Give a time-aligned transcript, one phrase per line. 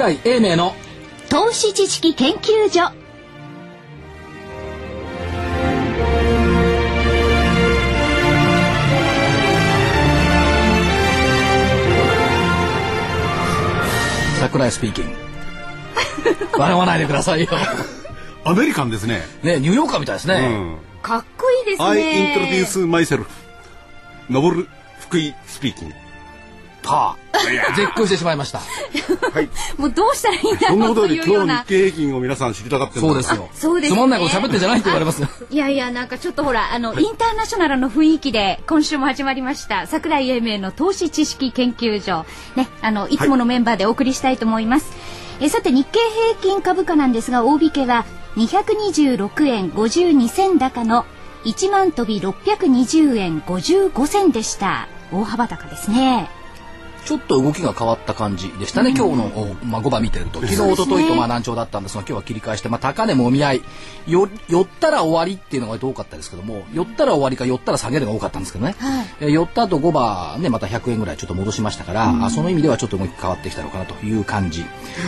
[0.00, 0.74] 桜井英明の
[1.28, 2.90] 投資知識研究所
[14.40, 15.10] 桜井スピーキング
[16.58, 17.48] 笑わないでくださいよ
[18.44, 19.20] アメリカンですね。
[19.42, 21.02] ねニューヨーカーみたいですね、うん。
[21.02, 21.98] かっこいいですね I
[22.64, 23.26] introduce myself.
[24.30, 24.66] のぼる
[24.98, 25.94] 福井スピーキング。
[26.82, 28.60] パー絶句してしまいました。
[29.78, 33.48] もうどうしたらいいんだそんなろうことより今日日というような経平均を皆さん知りたがってそうですよ。
[33.54, 33.96] そうですね。
[33.96, 35.28] つまんないこと喋ってんじゃないって言われますよ。
[35.48, 39.86] いやいやなんかちょっとほらあの、インターナショナルの雰囲気で今週も始まりました。
[39.86, 42.26] 桜井英明の投資知識研究所。
[42.56, 43.20] ねあのい。
[43.20, 44.92] つものメンバーでお送りしたいと思います、
[45.40, 45.98] えさて日経
[46.32, 48.04] 平均株価なんですが大引けは
[48.36, 51.04] 226円52銭高の
[51.44, 54.88] 1万飛び620円55銭でした。
[55.12, 56.30] 大幅高ですね
[57.10, 60.40] ちょっと動きが変わった感じでしたね、今日の、おまあ、5番見てると。
[60.40, 63.62] 昨日一昨日とまあ難聴だったんですが今日は切り返して、まあ、高値もみ合い。
[64.06, 69.06] よ寄ったら終わりっていうのが多かったですけども寄ったら終わりか寄ったら下げるが多かったんですけどね、はい。
[69.22, 74.64] えー寄った後5番ねまた100円ぐらいちょっと戻しましたから、あその意味ではちょっと動き変わってきたのかなという感じ、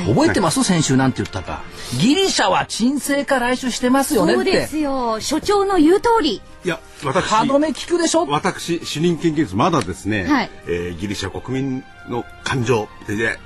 [0.09, 0.64] 覚えてます？
[0.64, 1.62] 先週なんて言ったか。
[2.00, 5.20] ギリシャは沈静化来週してますよねっそうでてすよ。
[5.20, 6.42] 所長の言う通り。
[6.64, 8.27] いや、私、歯止め効くでしょ？
[8.27, 10.50] 私、主任研究室、まだですね、はい。
[10.67, 13.39] えーギリシャ国民の感情で、で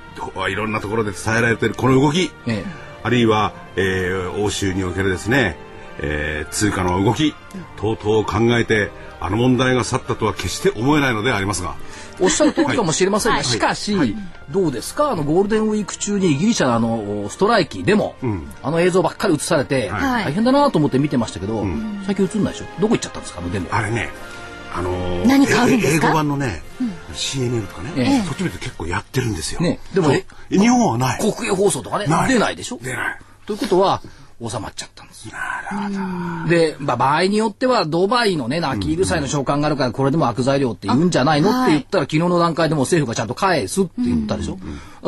[0.49, 2.65] いろんなところで伝えられているこの動き、ええ。
[3.03, 5.57] あるいは、えー欧州におけるですね、
[5.99, 7.33] えー通貨の動き
[7.77, 11.75] 等々を考えて、あの問題が去ったとは決して思えないのでありますが、
[12.19, 13.43] おっしゃる通りかもしれませんが、はい。
[13.45, 14.15] しかし、
[14.49, 15.11] どうですか？
[15.11, 18.51] あのゴールデンウィーク中にギリシャのあのストライキでも、ん。
[18.63, 20.25] あの映像ばっかり映されて、はい。
[20.25, 21.65] 大変だなと思って見てましたけど、
[22.05, 22.65] 最近映んないでしょ？
[22.81, 23.39] どこ行っちゃったんですか？
[23.39, 23.67] あのデモ。
[23.73, 24.09] あれね、
[24.73, 26.07] あのー何かあるんですか？
[26.07, 26.61] え英語版のね、
[27.13, 28.21] CNN とかね、ええ。
[28.23, 29.61] そっち見て結構やってるんですよ。
[29.61, 29.79] ね。
[29.93, 30.11] でも
[30.49, 31.19] 日本はない。
[31.19, 32.33] 国営放送とかねない。
[32.33, 32.79] 出ないでしょ？
[32.81, 33.19] 出ない。
[33.45, 34.01] ということは
[34.39, 35.27] 収まっちゃったんです。
[35.27, 35.33] よ。
[36.47, 41.63] で、まあ、場合によってはドバイのね泣き入る際の召喚があるからこれでも悪材料って言うんじゃないの？
[41.63, 44.59] って言ったら、昨日の段階でも政府がちゃんと返すって言ったでしょ、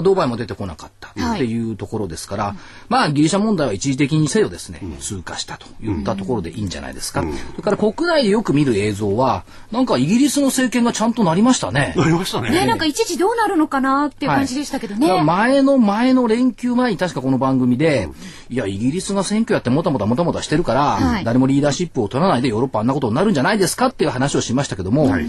[0.01, 2.55] ドバイも出てこなかったっていうところですから、
[2.89, 11.93] まあギリシャ問題は一時的にせよですね、通過したといったところでいいんじゃないですか、それから国内でよく見る映像はなんかイギリスの政権がちゃんとなりましたね。
[11.95, 12.49] なりましたね。
[12.49, 18.09] ねなんか一時どうなるのかなっていう感じでしたけどね、前の前の連休前に確かこの番組で、
[18.49, 25.27] いや、イギリスが選挙やってもたもたもたもたしてるから、はい誰もリーダーシップを取らないでヨーロッパあんなことになるんじゃないですかっていう話をしましたけども、はい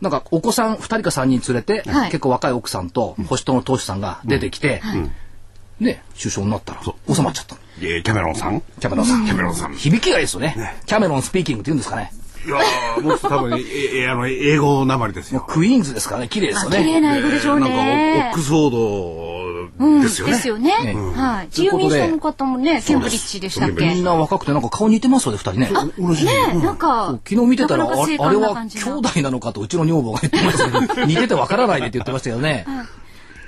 [0.00, 4.80] なんかお子さん2人か3人連れて、はい結構若い奥さんと保守党の党首さんが出てきて、
[5.80, 7.60] ね、首相になったら収まっちゃったの。
[7.80, 9.26] えーキャメロンさんキャメロンさん。
[9.26, 9.74] キャメロンさん。
[9.74, 10.76] 響きがいいですよね。
[10.86, 12.12] キャメロンスピーキングって言うんですかね。
[12.48, 15.44] いやー、もっと多分、ええあの、英語なまりですよ。
[15.46, 17.00] クイーンズですからね、綺麗ですよ綺麗ね。
[17.02, 19.28] な英語でしょうなんかオ、ックスフォード
[20.02, 20.32] ですよね。
[20.32, 23.86] ですよね、ねはい自由民主党の方もねケンブリッジでしたっけ？
[23.86, 25.70] みんな若くてなんか顔似てますよね、2人ね。
[25.98, 26.24] 同じ。
[26.24, 26.32] ね
[26.62, 32.66] なんか昨日見てたらあれは兄弟なのかとうちの女房が言ってましたけど 似ててわからないでって言ってましたけどね。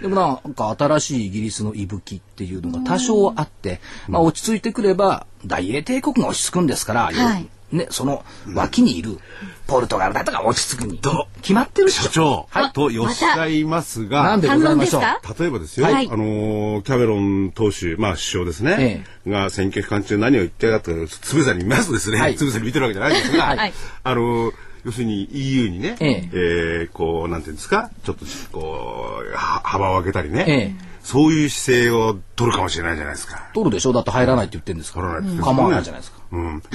[0.02, 9.18] でもなんか新しいイギリスの息吹っていうのが多少あって、まあ落ち着いてくれば大英帝国が落ち着くんですから、はいね、その脇にいる
[9.66, 11.00] ポルトガルだとか落ち着くに
[11.42, 12.02] 決まってるでしょ。
[12.04, 12.72] 社長、はい。
[12.72, 15.02] とおっしゃいますが、なんでご反ざいましょう？
[15.40, 16.06] 例えばですよ、はい。
[16.06, 22.36] あのーキャメロン党首、まあ首相ですね、が選挙期間中何を言ってたかつぶさに見ますとですね、はい。
[22.36, 23.72] つぶさに見てるわけじゃないんですが、はい。
[24.02, 26.30] あのー要するに EU にね、ええ。
[26.32, 30.74] えーこうなんていうんですか、ちょっとこうは幅を開けたりね、ええ。
[31.02, 33.50] そういう姿勢を取るかもしれないじゃないですか。
[33.52, 33.92] 取るでしょ？
[33.92, 35.08] だって入らないって言ってるんですから。
[35.08, 36.19] 取らないって言って構わないじゃないですか。
[36.32, 36.66] うん、で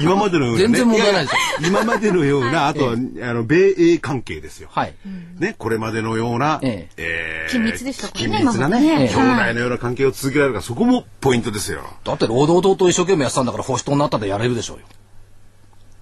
[0.00, 4.68] 今までのような、全然問題ないですよ今までのような、あとは、あの米英関係ですよ。
[4.70, 4.94] はい。
[5.38, 11.82] ね、これまでのような、ええー緊密でしたからね緊密なね、兄弟のような関係を続けられるか、そこもポイントですよ。
[12.04, 14.84] だって労働党と一生懸命やってたんだから保守党になったでやれるでしょうよ。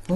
[0.09, 0.15] お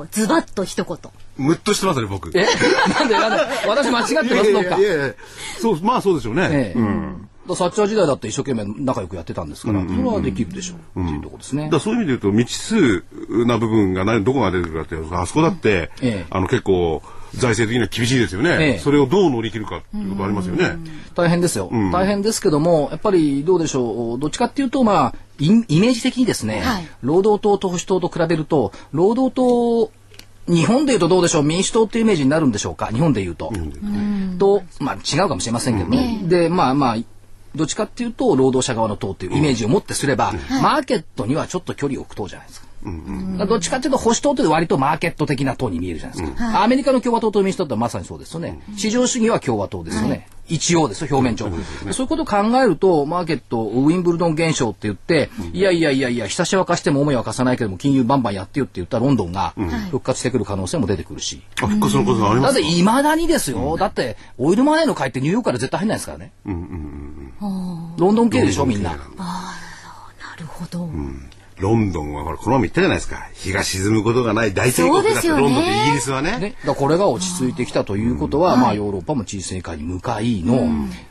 [0.00, 0.98] おズバッと一言
[1.36, 2.30] ムッとしてますね、僕。
[2.36, 2.46] え？
[2.98, 3.68] なんでなんで？
[3.68, 4.82] 私間違ってますのかい。
[4.82, 5.14] やいやいや
[5.60, 6.48] そう、まあそうでしょうね。
[6.50, 7.28] ええうん。
[7.48, 11.68] だサッチャー時代だって一生懸命仲良くやってたんですから、それはできるでしょう、っていうところですね。
[11.70, 13.04] だそういう意味で言うと未知数
[13.46, 16.26] な部分が何どこが出てくるかっていうとあそこだって、ええ。
[16.30, 17.02] あの結構
[17.34, 18.78] 財政的には厳しいですよね、ええ。
[18.78, 20.76] それをどう乗り切るかっていうことありますよね。
[21.14, 26.88] 大変ですよ、大変ですけども、やっぱりどうでしょう、どっちかっていうと、まあ、イメージ的にですね、はい。
[27.02, 29.90] 労働党と保守党と比べると、労働党、
[30.46, 33.52] 日本でいうとどうでしょう、民主党っていうイメージになるんでしょうか、日本でいうと。
[34.38, 36.20] と、まあ違うかもしれませんけどね。
[36.24, 36.96] で、まあまあ、
[37.54, 40.32] どっちかっていうと、労働者側の党っていうイメージを持ってすれば、
[40.62, 42.66] マーケットにはちょっと距離を置く党じゃないですか。
[42.84, 51.46] だからどっちかっていうと保守党って割とマーケット的な党に見えるじゃないですか、アメリカの共和党と民主党ってまさにそうですよね、市場主義は共和党ですよね、一応ですよ、表面上。
[51.92, 59.54] そういうことを考えると、マーケット、ウィンブルドン現象って言って、いやいやいやいや、ひたし沸かしても重い沸かさないけども、金融バンバンやってよって言ったらロンドンが
[59.90, 61.42] 復活してくる可能性も出てくるし。
[61.62, 62.60] あ、復活のことがありますか？
[62.60, 63.76] だって、いまだにですよ。
[63.78, 66.32] だって、オイルマネーの買いってニューヨークから絶対入んないですからね。
[66.44, 66.52] ロ
[68.12, 68.90] ンドン系でしょ、みんな。
[68.90, 68.96] な
[70.38, 70.88] るほど。
[71.62, 73.28] ロンドンはほら、このまま言ったじゃないですか。
[73.32, 76.38] 日が沈むことがない大帝国だって、ロンドンとイギリスはね。
[76.38, 80.66] ね、だからこれが落ち着いてきたということは、まあヨーロッパも沈静化に向かいの、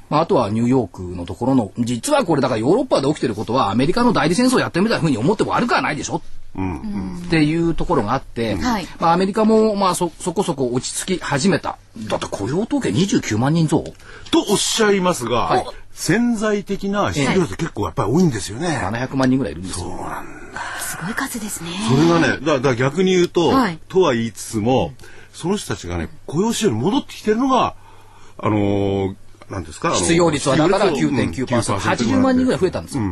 [0.09, 6.21] まああとはニューヨークのところの、実はこれだからヨーロッパで起きてることはアメリカの代理戦争をやってるみたいなふうに思っても悪くはないでしょ。
[6.53, 8.87] っていうところがあって、はい。
[8.99, 11.77] まあアメリカもまあそ、そこそこ落ち着き始めた。
[12.09, 13.85] だって雇用統計29万人増？
[14.31, 15.65] とおっしゃいますが、はい。
[15.93, 18.67] 潜在的な失業率結構やっぱり多いんですよね。
[18.81, 19.87] 700万人ぐらいいるんですよ。
[20.79, 21.69] すごい数ですね。
[21.89, 24.93] それがね、だだから逆に言うと、はいとは言いつつも、
[25.33, 27.75] その人たちがね、雇用市場に戻ってきてるのが、
[28.37, 29.15] あのー
[29.51, 33.03] なんですか、失業率はだから失業率を9.9%、80万人ぐらい増えたんですよ。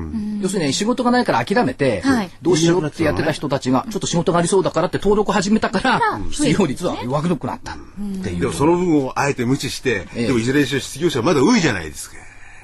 [0.42, 6.02] 要するに仕事がないから諦めて、はいどうしようってやってた人たちが、ちょっと仕事がありそうだからって登録始めたから、
[6.32, 7.76] 失業率は弱くなったっ
[8.24, 8.54] ていうでも。
[8.54, 12.16] その部分をあえて無視して、ええでもいずれにしろ失業者はまだ多いじゃないですか。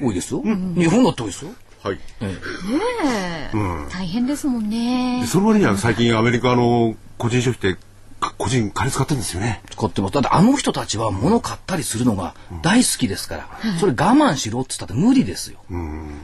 [0.02, 0.42] 多いですよ。
[0.42, 1.52] 日本だって多いですよ。
[1.86, 2.00] はい。
[2.20, 3.58] えええ
[3.92, 5.28] 大変ですもんねで。
[5.28, 7.80] その割には最近アメリカの個人消費って
[8.20, 9.62] か個人金使ってるんですよね。
[9.64, 10.14] え使ってます。
[10.16, 12.34] だってあの人たちは物買ったりするのが
[12.64, 13.50] 大好きですから、
[13.80, 15.60] それ我慢しろって言ったって無理ですよ。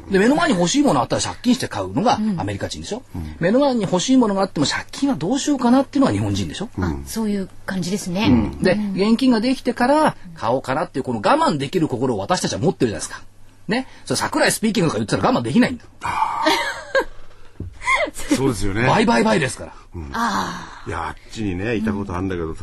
[0.09, 3.03] で、目の前に欲しいものあったら借金して買うのがアメリカ人でしょ。
[3.39, 6.69] 目の前に欲しいものがあっても借金はどうしようかなっていうのが日本人でしょ。
[6.79, 8.51] あ、そういう感じですね。
[8.61, 13.21] で、現金ができてから買おうかなっていうこの我慢できる心を私たちは持ってるじゃないですか。
[13.67, 13.87] ね。
[14.05, 15.85] それ桜井スピーキングとか言ってたら我慢できないんだ。
[18.35, 18.87] そうですよね。
[18.87, 19.73] 倍倍倍ですから。
[20.87, 22.53] いや、あっちにね、いたことあるんだけど、例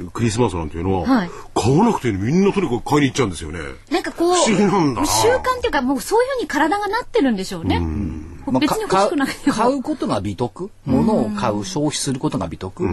[0.00, 3.58] えばクリスマスなんていうのは、はい買わなくていいのにみんなとにかく買いに行っちゃうんですよね。
[3.90, 7.80] なんかこう、不思議なんだな習慣っていうか、もうそういうふうに体がなってるんでしょうね。
[8.52, 9.54] まあ別に欲しくなくても。
[9.54, 10.70] か買うことが美徳？
[10.84, 12.88] 物を買う消費することが美徳？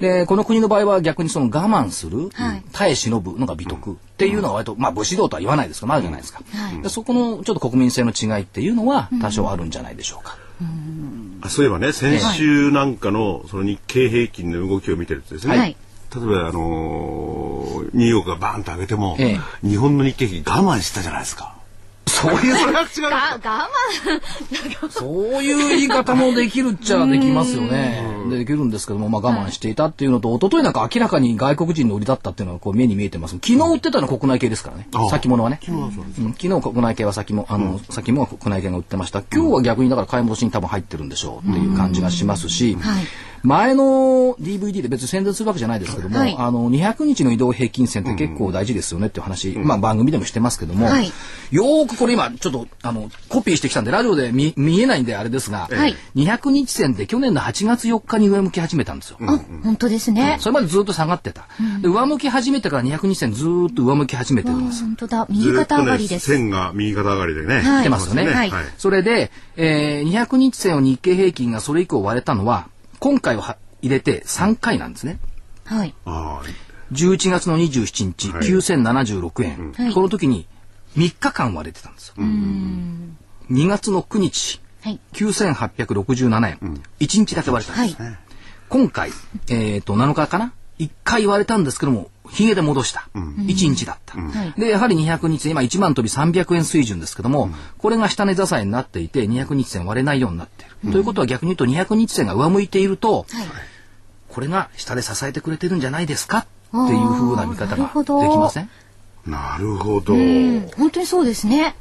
[0.00, 2.62] でこの国の場合は逆にその我慢する、はい。
[2.72, 3.92] 耐え忍ぶのが美徳。
[3.92, 6.82] っていうのが割と、まあ武士道とは言わないですけど、まああるじゃないですか、はい。
[6.82, 10.36] でそこのちょっと国民性の違いっていうのは多少あるんじゃないでしょうか、
[11.40, 15.76] あそういえばね、先週なんかのその日経平均の動きを見てるとですね、はい。
[16.14, 19.68] 例えば、あのーニューヨークがバーンと上げても、ええ。
[19.68, 21.54] 日本の日経平均我慢したじゃないですか。
[22.20, 23.10] そういうそれは違う。
[23.10, 23.68] が我
[24.80, 24.90] 慢。
[24.90, 25.06] そ
[25.40, 28.02] ういう言い方もできるっちゃできますよね。
[28.28, 33.34] でできるんですけども、まあ我慢していたっていうのと、一昨日なんか明らかに外国人の売りだったっていうのがこう目に見えてます。
[33.34, 35.06] 昨日売ってたのは国内系ですからねあ。
[35.06, 35.60] あ先物はね。
[35.62, 39.22] 昨日はそうですうん昨日国内系は先も、あの、先も国内系が売ってました。
[39.22, 43.04] 今日は逆にだから買い戻しに多分入ってるんでしょうっていう感じがしますし、はい
[43.42, 51.12] 前の DVD で別に宣伝するわけじゃないですけども、はいあの、200日の移動平均線って結構大事ですよねっていう話、まあ番組でもしてますけども、はい
[51.50, 59.18] よーくこれ今ちょっとあのコピーしてきたんでラジオで見見えないんであれですが、はい200日線で去年の8月4日に上向き始めたんですよ。
[59.20, 60.36] あ、本当ですね。
[60.40, 61.48] それまでずっと下がってた。
[61.80, 64.82] で上向き始めてから200日線ずーっと上向き始めてるんです。
[64.82, 65.26] 本当だ。
[65.30, 66.30] 右肩上がりです。
[66.30, 67.60] ね、線が右肩上がりでね。
[67.60, 68.26] はい来てますよね。
[68.26, 72.68] はいそれで、えー、200日線を日経平均がそれ以降割れたのは、
[73.00, 75.18] 今回をは入れて3回なんですね。
[75.64, 75.94] はい。
[76.04, 80.46] ああ11月の27日、はい9076円、はいこの時に
[80.96, 82.14] 3日間割れてたんですよ。
[82.18, 85.00] 2月の9日、はい。
[85.12, 88.02] 9867円、1日だけ割れたんです。
[88.02, 88.18] はい。
[88.68, 89.10] 今回、
[89.48, 93.08] えっ、と、7日かな ?1 回割れたんですけども、ヒゲで戻した。
[93.14, 94.18] 1日だった。
[94.18, 100.67] はいで、やはり200日線、今1万飛び300円水準ですけども、これが下値支えになっていて、200日線割れないようになっている。
[100.90, 103.26] ということは逆に言うと、200日線が上向いていると、はい。
[104.28, 106.38] これが下で支えてくれてるんじゃないですか？
[106.38, 108.70] っていう風な見方ができません？
[109.26, 110.14] なるほど。
[110.14, 111.74] うん本当にそうですね。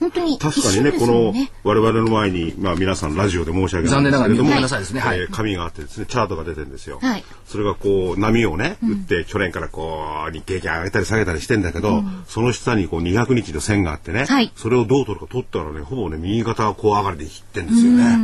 [0.00, 5.00] 本当に確かにね、この我々の前に、まあ皆さんラジオで申し上げ残念ながらけれどもごめんなさいですね。
[5.00, 5.20] はい。
[5.20, 6.98] えー紙があってですね、チャートが出てるんですよ。
[7.00, 7.24] はい。
[7.46, 14.50] それがこう、波をね、打って、去年からこう、日経平均上げたり下げたりしてんだけど、その下にこう200日の線があってね、はい。
[14.56, 18.18] それをどう取るか取ったらね、ほぼね、右肩がこう上がりでいってんですよね。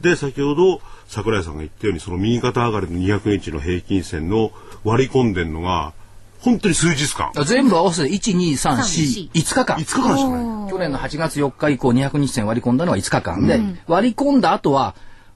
[0.00, 4.52] で、先ほど桜井さんが言ったように、その右肩上がりの200日の平均線の
[4.84, 5.92] 割り込んでんのが、
[6.40, 7.32] 本当に数日間。
[7.44, 9.76] 全部合わせて1、2、3、4、5日間。
[9.76, 10.70] 5日間しかない。
[10.70, 14.94] 去年の8月4日以降200日線割り込んだのは5日間で、割り込んだ後は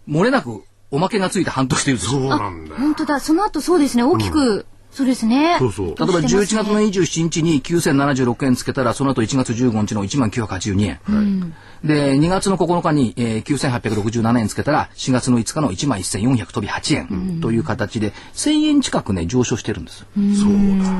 [0.08, 2.76] 漏れなくおまけがついて半年というですそうなんだよ。
[2.76, 3.20] 本当だ。
[3.20, 4.02] その後そうですね。
[4.02, 5.56] 大きく、そうですね。
[5.58, 5.86] そうそう。
[5.88, 20.00] 例えば11月の27日に9076円つけたらその後1月15日の1万982円、で2月の9日に、えー、9867円つけたら4月の5日の1万1400飛び8円という形で1000円近くね上昇してるんです。
[20.00, 20.92] よそうだ。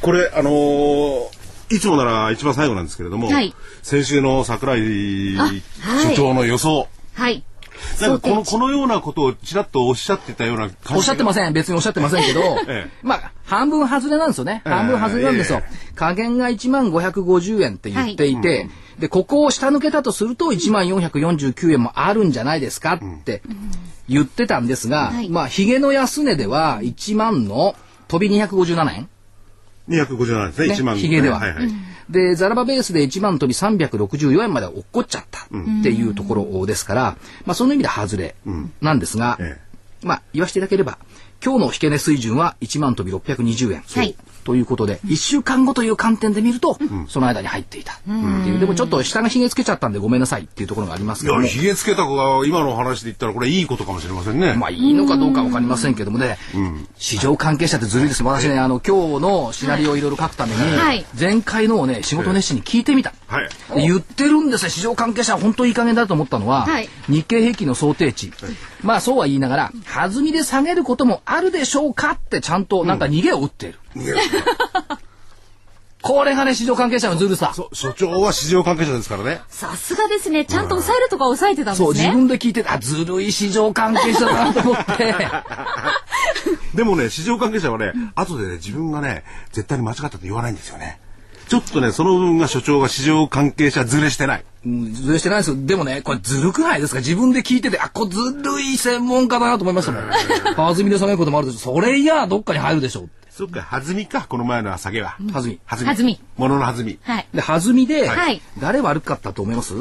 [0.00, 1.38] これ、あのー
[1.70, 3.54] いつもなら一番最後なんですけれども、はい。
[3.82, 7.44] 先週の桜井所長の予想、はい。
[8.00, 11.52] なんかこのこのようなことをちらっとおっしゃってたような感じおっしゃってません。
[11.52, 12.90] 別におっしゃってませんけど、 ええ。
[13.02, 14.62] まあ、半分外れなんですよね。
[14.64, 15.60] 半分外れなんですよ。
[15.62, 15.92] ええ。
[15.94, 18.68] 加減が1万550円って言っていて、
[18.98, 23.42] で、ここを下抜けたとすると1万449円もあるんじゃないですかって
[24.08, 25.28] 言ってたんですが、はい。
[25.28, 27.76] まあ、ヒゲの安値では1万の
[28.08, 29.08] 飛び257円。
[29.88, 30.68] 257ですね。
[30.68, 31.38] ね1万ヒゲでは。
[31.38, 31.68] はいはい
[32.10, 35.48] で、ザラバベースで1万飛び364円まで落っこっちゃったっ
[35.82, 38.34] ていうところですから、まあその意味で外れ
[38.80, 39.60] なんですが、え
[40.02, 40.98] まあ言わせていただければ、
[41.44, 43.82] 今日の引け値水準は1万飛び620円。
[43.82, 46.78] はいということで、1週間後という観点で見ると、
[47.08, 48.58] その間に入っていたっていう。
[48.58, 51.40] でもちょっと下がひげつけちゃったんでごめんなさいっていうところがありますいけど。
[51.42, 54.54] ひげつけた子が今の話で言ったらこれいいことかもしれませんね。
[54.54, 56.38] まあいいのかどうかわかりませんけどもね、
[56.96, 58.22] 市場関係者ってずるいです。
[58.22, 63.12] 私ね、あの、今日のシナリオをいろいろ書くために、はい前回のをね、仕事熱心に聞いてみた。
[63.26, 63.27] はい。
[63.74, 64.70] で言ってるんですよ。
[64.70, 66.88] 市場関係者は本当いい加減だと思ったのは、はい。
[67.08, 68.32] 日経平均の想定値、
[68.82, 73.78] まあそうは言いながら弾みで下げることもあるでしょうかってちゃんとなんか逃げを打っている、
[76.00, 77.52] これがね市場関係者のずるさ。
[77.54, 79.42] そう所長は市場関係者ですからね。
[79.48, 80.46] さすがですね。
[80.46, 81.86] ちゃんと抑えるとか抑えてたんですね。
[81.86, 85.14] そう自分で聞いてあずるい市場関係者だなと思って。
[86.74, 91.00] でもね、市場関係者はね、後でね、自分がね、絶対に間違ったと言わないんですよね。
[91.48, 94.44] ちょっとね、その部分が所長が市場関係者ずれしてない。
[94.66, 96.98] うんずるしてないですよでもねこれずるくないですか？
[97.00, 100.04] 自分で聞いててあこれずるい専門家だなと思いましたもん
[100.56, 105.16] 弾みで下げることもあるでしょそれいやどっかに入るでしょそっか、弾みか、この前のは下げは。
[105.32, 105.86] 弾み弾み。
[105.86, 106.98] 弾みものの弾み。
[107.04, 107.28] はい。
[107.32, 109.74] で弾みで、はい誰悪かったと思います、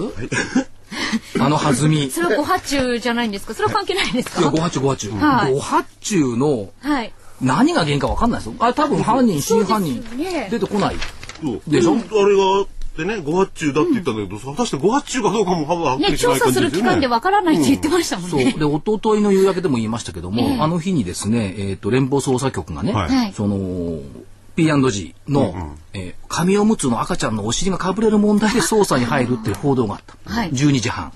[1.39, 2.05] あの弾み。
[2.05, 3.55] い それはご発注じゃないんですか？
[3.55, 5.13] それは関係ないですや、かご発注ご発注。
[5.17, 7.11] はいご発注のはい。
[7.41, 8.53] 何が原因かわかんないですよ。
[8.59, 10.03] あ、多分犯人、真犯人
[10.49, 10.95] 出てこない。
[11.41, 11.93] そうでしょ？
[11.93, 12.65] あれが、
[12.97, 16.89] でね、誤発注だって言ったんだけど、果たして誤発注かどうかもはっきね、りしな調査するい感じですよね。
[16.89, 18.39] 期間でわからないって言ってましたもんそう。
[18.39, 18.53] ね。
[18.53, 23.99] で、一昨日の夕焼けでも言いましたけども、あの日にですね、えっ、と、連邦捜査局がね、はいはいその、
[24.55, 30.29] P&G の、えー紙おむつの赤ちゃんのお尻がかぶれる問題で捜査に入るっていう報道があった。
[30.29, 31.11] はい12時半。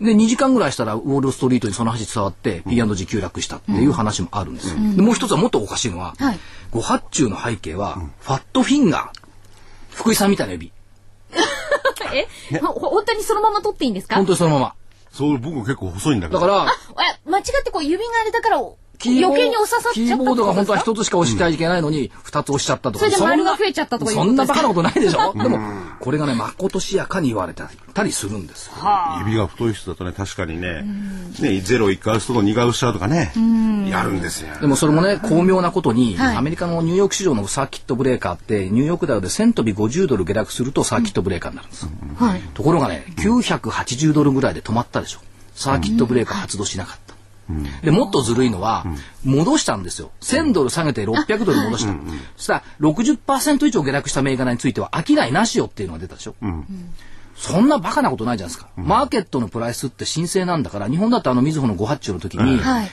[0.00, 4.76] で、2時間ぐらいしたら、ウォールストリートにその話伝わって、P&G 急落したっていう話もあるんですよ。
[4.96, 6.38] で、もう一つはもっとおかしいのは、はい
[6.72, 9.21] ご発注の背景は、ファットフィンガー。
[9.92, 10.72] 福井さんみたいな指。
[12.14, 12.26] え、
[12.58, 14.16] ほ本当にそのまま取っていいんですか？
[14.16, 14.74] 本当にそのまま。
[15.10, 16.40] そう、僕結構細いんだけど。
[16.40, 16.64] だか
[16.96, 18.64] ら、え、間違ってこう指があれだから、キ
[19.10, 23.04] 余計に押ささっちゃったキーボードが本当は人一つしか押してはいけないのに、二つ押しちゃったとか。
[23.04, 25.32] それでんな丸が増えちゃったとかそんなバカなことないでしょ？
[25.40, 25.58] でも、
[26.00, 27.68] これがね、まことしやかに言われた
[28.02, 28.72] りするんですよ。
[29.20, 30.84] 指が太い人だとね、確かにね、
[31.40, 33.32] ね、ゼロ一回押すとこ二回押しちゃうとかね、
[33.90, 34.48] やるんですよ。
[34.60, 41.86] でもそれもね、巧妙なことに、はいアメリカのニューヨーク市場のサーキットブレーカーって、ニューヨークダウで1000飛び50ドル下落するとサーキットブレーカーになるんです。
[42.18, 42.42] はい。
[42.54, 45.20] ところがね、980ドルぐらいで止まったでしょ。
[45.54, 47.01] サーキットブレーカー発動しなかった。
[47.82, 48.84] で、もっとずるいのは、
[49.24, 50.10] 戻したんですよ。
[50.20, 51.94] 1000ドル下げて600ドル戻した。
[52.36, 56.34] そしたら、60%以上下落した銘柄については、商いなしよっていうのが出たでしょ。
[57.36, 58.70] そんなバカなことないじゃないですか。
[58.76, 62.90] マーケットのプライスって申請なんだから、日本だとあの、みずほのご発注の時に、はい。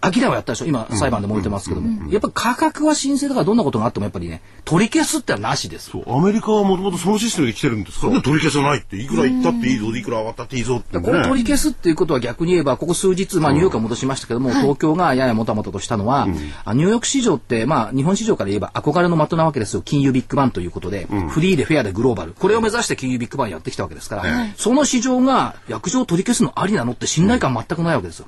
[0.00, 0.66] アキラはやったでしょ？
[0.66, 2.10] 今、裁判で燃えてますけども。
[2.10, 5.90] やっぱ価格は申請だからどんなことがあってもやっぱりね、取り消すってのはなしです。
[5.90, 8.06] そう、アメリカはもともとそのシステムで来てるんですか？
[8.06, 11.04] らね、取り消さないって、いくら言ったっていいぞ、いくら上がったっていいぞって、ね。
[11.04, 16.28] これ取り消すっていうことは逆に言えば、ここ数日、まあニューヨークは戻しましたけども、東京がややもたもたとしたのは、
[16.64, 19.82] あニューヨーク市場って、まあ日本市場から言えば憧れの的なわけですよ。
[19.82, 22.34] 金融ビッグバンということで、フリーでフェアでグローバル。
[22.34, 24.24] これを目指して金融ビッグバンやってきたわけですから、
[24.56, 28.26] その市場が約定を取り消すのありなのって信頼感全くないわけですよ。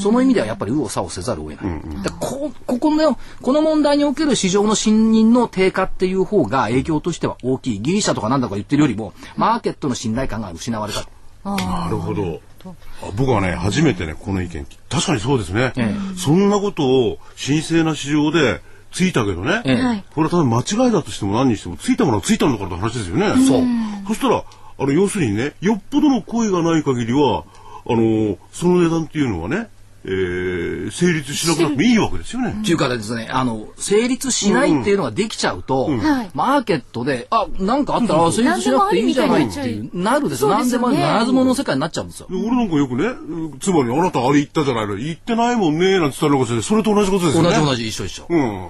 [0.00, 2.02] その意味ではやっぱり右往左往せざるを得ない。
[2.02, 7.80] だからこここの、この問題における市場の信任の低下っていう方が影響としては大きい。
[7.80, 11.06] ギリシャとかなんだか言ってるよりも、マーケットの信頼感が失われた。
[11.44, 12.40] なるほど。
[12.66, 15.72] あ僕はね、初めてね、この意見、確かにそうですね。
[15.76, 18.60] えそんなことを神聖な市場で
[18.92, 19.62] ついたけどね。
[19.64, 23.28] ええはいこれは多分間違いだとしても何にしても、ついたものはついたんだからって話ですよね。
[23.46, 23.62] そう。
[24.08, 24.44] そしたら、
[24.80, 27.44] あの、要するにね、よっぽどの声がない限りは、
[27.86, 29.68] あの、その値段っていうのはね、
[30.08, 32.56] えー、成立しなくなってもいいわけですよね。
[32.62, 40.48] っていうかですね、あの、成立しないっていうのができちゃうと、はいマーケットで、あ、なんかあったら、あ成立しなくていいじゃないっていう、なるですよ。
[40.48, 42.26] 何でもあならず者の世界になっちゃうんですよ。
[42.30, 47.50] で俺なんかよくね、うんつまりあなたあれ言ったじゃないの、言ってないもんね、なんて言ったらそれと同じことですよね。
[47.50, 48.26] 同じ同じ、一緒一緒。
[48.28, 48.68] うん。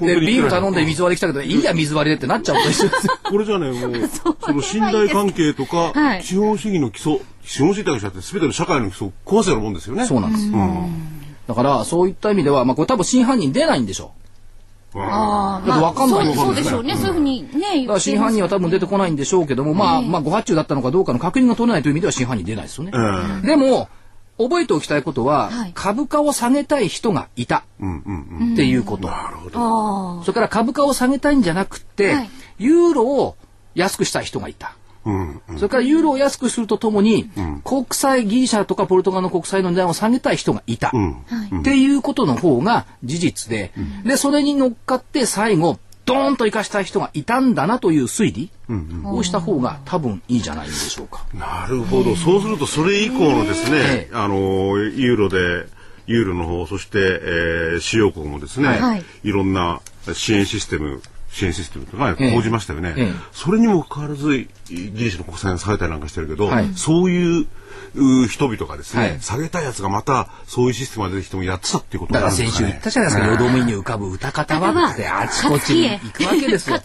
[0.00, 3.12] で、ビール頼んでみ水割り来たけど、いいや、水割りでってなっちゃうと一緒ですよ。
[3.22, 3.92] これじゃね、もう、
[4.40, 6.22] その信頼関係とか、はい。
[6.22, 10.06] 資本主義の基礎、資本主義だけじゃなくて全ての社会の基礎を壊すようなもんですよね。
[10.06, 10.50] そうなんです。
[11.48, 14.12] だから、そういった意味では、まあ、これ多分真犯人出ないんでしょ
[14.94, 16.94] ああ、だってわかんないそうそうでしょうね。
[16.96, 22.92] そういうふうにね、だから真犯人は多分出てこないんでしょうけども、まあ、まあ、ご発注だったのかどうかの確認が取れないという意味では真犯人出ないですよね。
[22.94, 22.98] う
[23.38, 23.88] んでも、
[24.38, 28.52] 覚えておきたいことは、はい株価を下げたい人がいたうんうんうん。
[28.54, 29.08] っていうこと。
[29.08, 30.20] なるほど。
[30.20, 33.36] あそれから株価を下げたいんじゃなくて、はいユーロを
[33.74, 34.76] 安くしたい人がいた。
[35.04, 35.56] うんうん。
[35.56, 37.30] それからユーロを安くするとともに、
[37.64, 40.90] 国債、ギリシャとかポルトガルの国債の値段を下げたい人がいた。
[40.92, 41.60] うん。
[41.60, 43.72] っていうことの方が事実で、
[44.04, 48.50] で、それに乗っかって最後、ドーンと生かしたい人がいたんだなという推理。
[49.04, 51.24] をした方が多分いいじゃないでしょうか。
[51.32, 52.14] なるほど。
[52.16, 55.66] そうすると、それ以降のですねええ、あの、ユーロで、
[56.06, 59.04] ユーロの方、そして、えー、主要国もですね、はい。
[59.24, 59.80] い、ろんな
[60.12, 62.32] 支援システム、支援システムとかええ。
[62.34, 63.12] 講じましたよね、ええ。
[63.32, 66.72] それにもかかわらず、ギリシャの国債が下げたりなんかしてるけど、はい。
[66.74, 67.46] そういう、う
[68.28, 69.20] 人々がですね、はい。
[69.20, 72.70] 下げたやつがまたそういうシステムが出てきてもやってたっていうことだからになるんですかね。
[72.70, 74.90] 先週言ったじゃないですか、よどみに浮かぶ歌方は。
[74.92, 76.80] ってあちこちに行くわけですよ。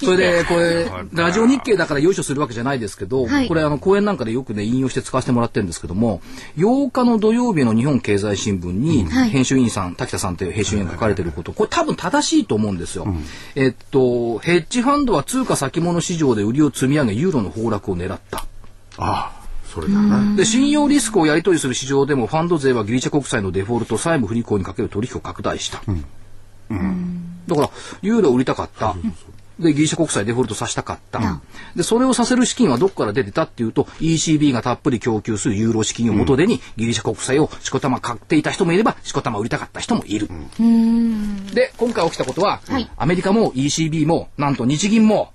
[0.00, 3.48] それで、これ、ラジオ日経だからよいしょするわけじゃないですけど、はい。
[3.48, 6.20] これあの、講演なんかでよくね、引用して使わせてもらってるんですけども、
[6.56, 9.30] 8日の土曜日の日本経済新聞に、はい。
[9.30, 13.06] 編集員さん、滝田さんという編集員が書かれてること、これ多分正しいと思うんですよ。
[13.54, 18.46] えっと、ヘッジファンドは通貨先物市場で売りを積み上げ、ユーロの崩落を狙った。
[18.98, 19.45] ああ、
[19.76, 20.36] それだね。
[20.36, 25.82] で、信用リスクをやり取りする市場でも、ファンド税はギリシャ国債のデフォルト、債務不履行にかける取引を拡大した。
[27.46, 28.96] だから、ユーロを売りたかった。
[29.58, 31.42] で、ギリシャ国債デフォルトさせたかった。
[31.74, 40.30] で、それをさせる資金はどこから出てたっていうと、ECB がたっぷり供給するユーロ資金を元手に、ギリシャ国債をしこたま買っていた人もいれば、しこたま売りたかった人もいる。
[41.52, 42.90] で、今回起きたことは、はい。
[42.96, 45.32] アメリカも ECB も、なんと日銀も、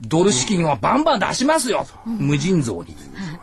[0.00, 2.96] ドル資金をバンバン出しますよ、無尽蔵に。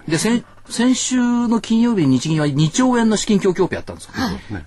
[0.07, 1.17] で先、先週
[1.47, 4.11] の金曜日に日銀は2兆円の資金供給オペやったんですよ。
[4.49, 4.65] ね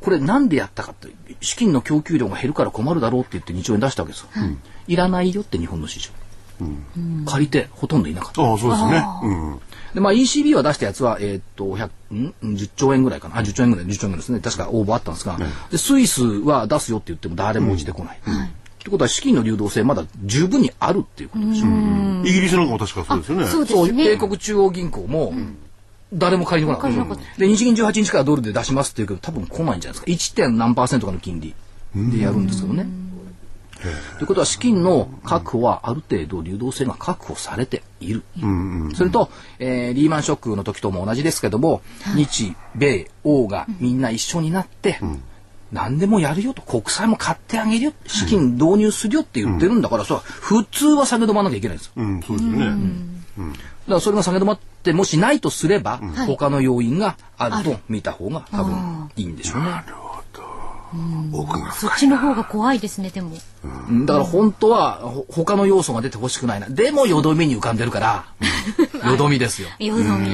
[0.00, 1.08] これなんでやったかって、
[1.40, 4.28] 資金の供給量が減るから困るだろうって言って2兆円出したわけですよ。
[4.88, 6.10] いらないよって日本の市場。
[7.26, 8.42] 借りてほとんどいなかった。
[8.42, 9.04] ああ、そうですね。
[9.22, 9.60] うん。
[9.94, 13.38] で、まあ ECB は出したやつは、えーっと、100、ん ?10 兆円ぐらいかな。
[13.38, 14.40] あ、10兆円ぐらい、10兆円ぐらいですね。
[14.40, 15.38] 確か応募あったんですが、
[15.70, 18.20] で、スイスは出すよって言っても誰も応じてこない。
[18.82, 21.66] ってことは資金の流動性まだ十分にあるっていうことでしょ。
[22.26, 23.46] イギリスなんかも確かそうですよね。
[23.46, 24.10] そうでそう、すね。
[24.10, 25.32] 英国中央銀行も、
[26.12, 27.38] 誰も借りに来なかった。
[27.38, 30.34] で、日銀18日からドルで出しますっていうけど、多分来ないんじゃないですか。
[30.34, 30.34] 1.
[30.34, 31.54] 点何パーセントかの金利
[31.94, 32.86] でやるんですけどね。
[34.18, 38.24] ということは資金の確保はある程度流動性が確保されている。
[38.94, 41.82] それと、えーリーマンショックの時とも同じですけども、
[42.16, 44.98] 日、米、欧がみんな一緒になって、
[45.72, 51.92] 何でもやるよと、国債も買ってあげるよ、資金導入するよって言ってるんだから、それは普通は下げ止まらなきゃいけないんですよ。
[51.96, 53.12] うん、そうですよね。
[53.38, 59.82] だからそれが下げ止まってもしないとすれば、他の要因があると見た方が多分いいんでしょうね。
[61.32, 63.36] 奥がそっちの方が怖いですね、でも。
[63.64, 66.68] うんだから本当はほ他の要素が出てほしくないな。
[66.68, 68.24] でもよどみに浮かんでるから、
[69.10, 69.68] よどみですよ。
[69.78, 70.30] よどみ。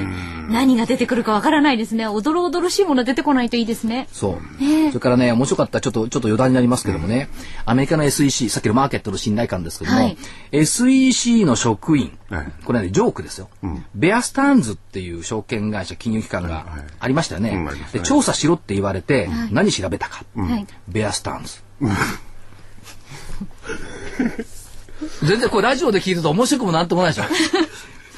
[0.48, 2.06] 何が出てくるかわからないですね。
[2.06, 4.08] おどろおどろしいもの出てこないといいですね。
[4.12, 4.64] そう。
[4.88, 7.28] それからね、面白かった、ちょっと、ちょっと余談になりますけどもね、
[7.66, 10.16] アメリカの SEC、さっきのマーケットの信頼感ですけども、はい
[10.52, 13.48] SEC の職員、はいこれね、ジョークですよ、
[13.94, 16.66] ベアスターンズっていう証券会社、金融機関が
[16.98, 17.50] ありましたよね。
[17.50, 20.66] うんありましたねで調査しろって言われて、何調べたか、はい。
[20.88, 21.62] ベアスターンズ。
[25.22, 27.24] 全然これラジオで聞いてると面白くもなんともないでしょ。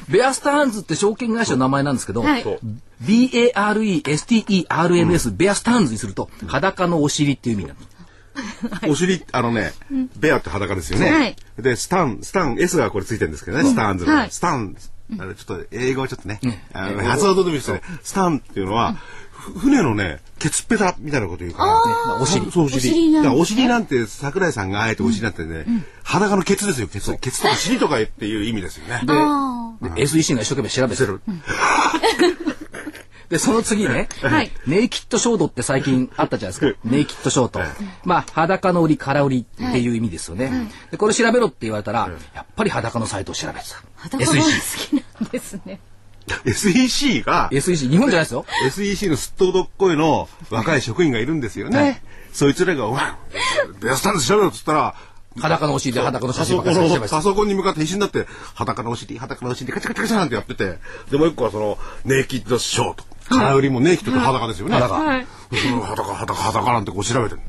[0.09, 2.44] ベアスターンズって証券会社の名前なんですけど、はい。
[3.00, 7.80] B-A-R-E-S-T-E-R-N-S、ベアスターンズにすると、裸のお尻っていう意味になる。
[8.90, 9.72] お尻、あのね、
[10.16, 11.11] bare って裸ですよね。
[11.11, 14.76] はいで、スタン、スタン、S がこれついてるんですけどね、 sterns の、はい stern、
[15.18, 16.40] あのちょっと英語はちょっとね、
[16.72, 17.83] あの発音どうでもいいですね。
[18.02, 22.50] スタンっていうのは、ふ船のね、ケツっぺたみたいなこと言うから、お尻。
[22.50, 25.64] そう、おお尻お尻なんて、桜井さんがあえてお尻なんてね、
[26.03, 27.16] 裸のケツですよ、ケツ。
[27.18, 29.00] ケツとか尻とかっていう意味ですよね。
[29.83, 31.20] で、で SEC が一生懸命調べてる。
[33.31, 36.79] で、その次ね、はいネイキッドショートって最近あったじゃないですか。
[36.85, 37.61] ネイキッドショート。
[38.05, 40.68] まあ、裸の売り、空売りっていう意味ですよね。
[40.90, 43.76] で、これ調べろって言われたら、やっぱり裸のサイトを調べてた。
[43.94, 44.33] 裸が好。
[44.35, 45.79] きなんですね。
[46.45, 48.45] SEC が、SEC、日本じゃないですよ。
[48.69, 51.79] SEC のすっとどっこいの若い職員がいるんですよね。
[51.79, 53.03] はいそいつらが、お前、
[53.81, 54.95] ベアスタンズ調べろっつったら、
[55.40, 57.09] 裸のお尻で裸の写真ばっかり。
[57.09, 60.79] パソコンに向かって必死になって、裸のお尻、裸のお尻、カチャカチャカチャなんてやってて、
[61.11, 63.05] で、もう一個はその、ネイキッドショート。
[63.31, 64.75] 空売りもネイキッドって裸ですよね。
[64.75, 65.27] 裸はい。
[65.51, 67.40] 裸、裸、裸なんてこう調べてる。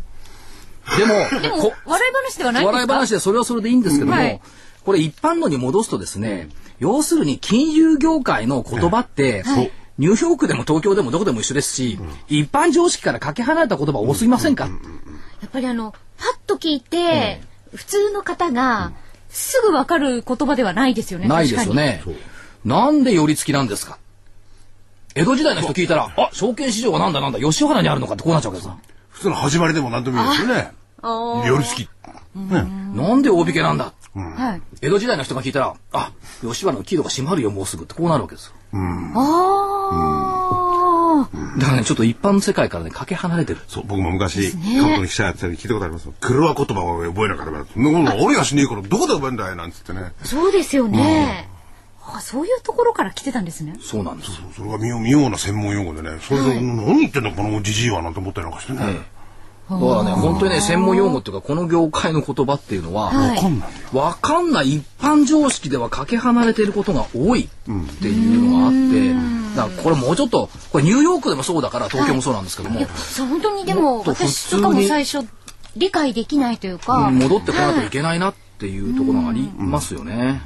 [0.97, 2.71] でも、でもこ、笑い話ではないんですか？
[2.71, 4.41] 笑い話でそれはそれでいいんですけども、はい
[4.83, 6.49] これ一般論に戻すとですね、
[6.81, 9.71] 要するに金融業界の言葉って、はい。
[9.97, 14.71] ニューヨークでも東京でもどこでも一緒ですし、一般常識からかけ離れた言葉多すぎませんか、や
[15.45, 17.41] っぱりあのパッと聞いて、
[17.75, 18.93] 普通の方が
[19.29, 21.27] すぐわかる言葉ではないですよね。
[21.27, 22.01] ないですよね。
[22.65, 23.99] なんで寄り付きなんですか？
[25.13, 28.75] 江戸時代の人聞いたら、あ、証券市場はなんだなんだ、吉原にあるのかってこうなっちゃうわけです
[29.09, 30.71] 普通の始まりでも何でもいいですよね。
[31.45, 31.89] 寄り付き。
[32.35, 32.65] ね。
[32.95, 34.61] なんで大引けなんだ、はい。
[34.81, 38.53] 江戸時代の人が聞いたら、あ、吉原の木戸が閉まるよ、もうすぐってこうなるわけですよ。
[39.15, 39.17] あ
[39.91, 41.29] あ。
[41.57, 43.59] だからね、ちょっと一般の世界からね、かけ離れてる。
[43.67, 46.13] そう、僕も昔、関東に記者やってた時聞いたことありますよ。
[46.19, 47.85] 黒は言葉を覚えなかったら、そん
[48.23, 50.13] 俺がしねえからどこで覚えんだよ、なんつってね。
[50.23, 51.49] そうですよね。
[52.03, 53.75] あそういうところから来てたんですね。
[53.81, 54.31] そうなんです。
[54.55, 58.79] それが妙妙な専門用語でね、それで、何言ってんだこのじじいはなんて思ったりなんかしてね。
[59.79, 63.99] だからね、本当にね、専門用語っていうか、この業界の言葉っていうのは、はいわかんないよ。
[63.99, 67.47] わかんない一般常識ではかけ離れていることが多いっ
[68.01, 69.13] ていうのがあって、
[69.55, 75.27] だからこれもうちょっと、これニューヨークでもそうだから、東京もそうなんですけども、いや、そう本当にでも私とかも最初
[75.75, 80.41] 理解できないというか、戻ってこないといけないなっていうところがありますよね。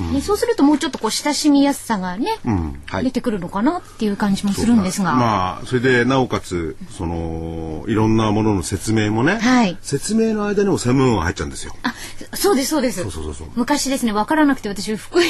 [0.00, 2.38] ねそうするともうちょっとこう親しみやすさがね、
[2.86, 3.04] はい。
[3.04, 5.14] 出てくるのかなっていう感じもするんですが。
[5.14, 9.76] まあ、それで、なおかつ、その、いろんなものの説明もね、はい。
[9.82, 11.74] 説明の間にも専門用語が入っちゃうんですよ。
[11.82, 11.94] あ、
[12.34, 13.02] そうです、そうです。
[13.02, 15.26] そうそうそう昔ですね、わからなくて私、福井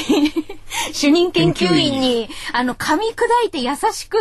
[0.93, 4.17] 主任研究員に、あの、噛み砕いて優しく、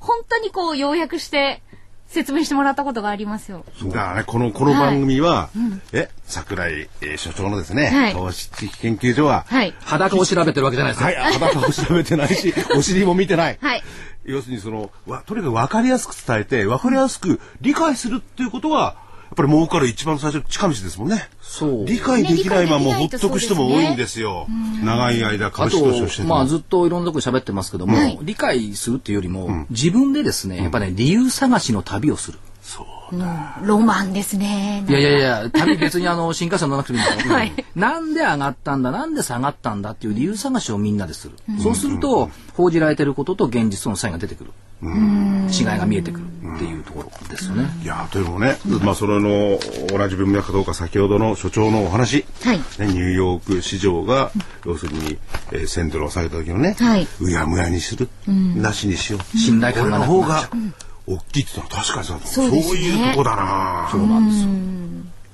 [0.00, 1.62] 本当にこう、要約して、
[2.06, 3.64] 説明してもらったことがありますよ。
[3.86, 5.50] だからね、この、この番組は、
[5.92, 9.74] え、桜井、えー所長のですね、はい投資知識研究所は、はい。
[9.80, 11.06] 裸を調べてるわけじゃないですよ。
[11.06, 13.58] はい、裸を調べてないし、 お尻も見てない。
[13.60, 13.82] はい。
[14.24, 18.94] 要するにその、わとにかく分かりやすく伝えて、分かりやすく理解するっていうことが、やっ
[19.34, 21.28] ぱり儲かる一番最初の近道ですもんね。
[21.40, 21.86] そう。
[21.86, 24.46] 理解できないままほっととく人も多いんですよ。
[24.82, 32.38] 長い間あ株式投資をしてまあずっといろんなとこで喋ってますけども、はい理解するっていうよりも、自分でですね、やっぱね、理由探しの旅をする。
[32.64, 33.66] そう。
[33.66, 34.84] ロマンですね。
[34.88, 37.30] いやいやいや、旅別にあの、新幹線乗らなくてもいいんだよ。
[37.36, 37.52] はい。
[37.76, 41.34] なんで上がったんだ、なんで下がったんだっていう理由探しをみんなでする。
[41.62, 44.50] そうすると、報じられてることと現実との差異が出てくる。
[44.82, 46.24] 違いが見えてくる
[46.56, 47.68] っていうところですよね。
[47.82, 52.58] いやというのもね、まあそれの同じ文脈かどうか先ほどの所長のお話、はい。
[52.58, 54.30] ね、ニューヨーク市場が
[54.66, 55.18] 要するに、
[55.52, 57.06] えー、1000ドルを下げた時のね、はい。
[57.20, 59.38] うやむやにする、なしにしよう。
[59.38, 60.50] 信頼感がなくなっちゃう。
[60.50, 62.26] これの方が大きいって言ったら確かにそうだ。
[62.26, 62.80] そうですね。
[62.80, 63.88] いうとこだな。
[63.90, 64.48] そうなんですよ。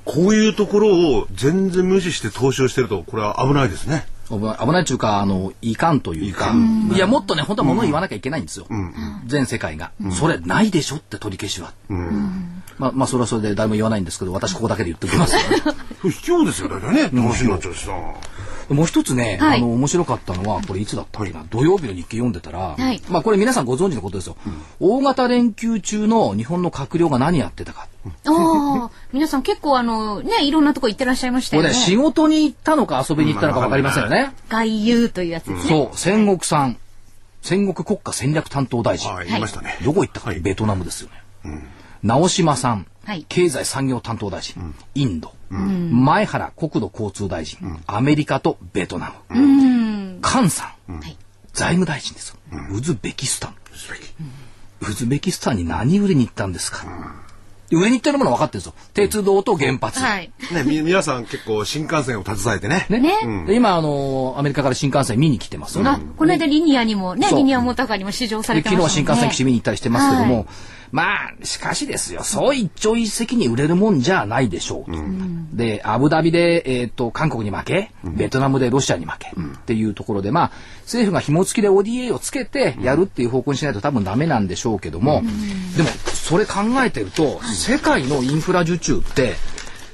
[0.04, 4.06] こういうところを全然無視して投資をしてるとこれは危ないですね。
[4.28, 6.54] 危ないというか、あの、いかんというか、
[6.94, 8.66] いや、もっとね、本当は物を言わなきゃいけないんですよ。
[9.26, 9.90] 全世界が。
[10.12, 11.72] それないでしょって取り消しは。
[12.78, 15.36] まあ、まあ、それはそれで誰も言わないんですけど、私ここだけで言っておきます。
[15.98, 17.10] 不卑怯ですよね。
[17.12, 17.92] 話になっちゃうしさ、
[18.74, 24.36] もう一つね、はいあの、面白かったのは、これいつだったっけな、土曜日の日記読んでたら、はいまあこれ皆さんご存知のことですよ。
[24.78, 27.88] 大型連休中の日本の閣僚が何やってたか。
[28.26, 31.68] ああ、 皆さん結構あの、ね、いろんなとこ行ってらっしゃいましたよね。
[31.68, 34.32] これね、仕事に行ったのか遊びに行ったのかわかりませんよね。
[34.48, 35.68] 外遊というやつですね。
[35.68, 36.76] そう、戦国さん。
[37.42, 39.12] 戦国国家戦略担当大臣。
[39.12, 41.08] はい言いましたね、どこ行ったか、はいベトナムですよ
[41.44, 41.64] ね。
[42.02, 42.86] 直島さん、はい
[43.28, 51.16] 経済産業担当大臣、インド、前原国土交通大臣、アメリカとベトナム、菅さん、はい。
[51.52, 52.36] 財務大臣ですよ、
[52.72, 53.54] ウズベキスタン、
[54.80, 55.30] ウズベキ。
[55.32, 56.86] スタンに何売りに行ったんですか、
[57.70, 60.32] で上に行ってるものは分かってるんですよ鉄道と原発、はい。
[60.52, 62.86] ねみ 皆さん結構新幹線を携えてね。
[62.90, 62.98] ね。
[62.98, 63.44] ね。
[63.46, 69.20] で今あのアメリカから新幹線見に来てますよね、あ、この間リニアにもね、リニアモーターカーにも試乗されで昨日はてましたもんね。
[69.20, 70.46] 新幹線基地見に行ったりしてますけども、はい
[70.92, 72.22] まあしかしですよ。
[72.22, 74.98] そう一朝一夕に売れるもんじゃないでしょうと、
[75.56, 79.32] でアブダビで、えー、と韓国に負けベトナムでロシアに負け、っ
[79.66, 80.50] ていうところでまあ
[80.82, 85.22] 政府が紐付きで ODA をつけてやるっていう方向にしないと多分ダメなんでしょうけども、
[85.76, 89.34] でもそれ考えてると世界のインフラ受注って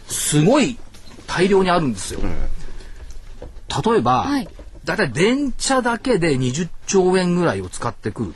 [0.09, 0.79] すごい
[1.27, 2.21] 大量にあるんですよ。
[3.85, 4.49] 例えば、はい。
[4.85, 8.35] だいたい電車だけで20兆円ぐらいを使ってくる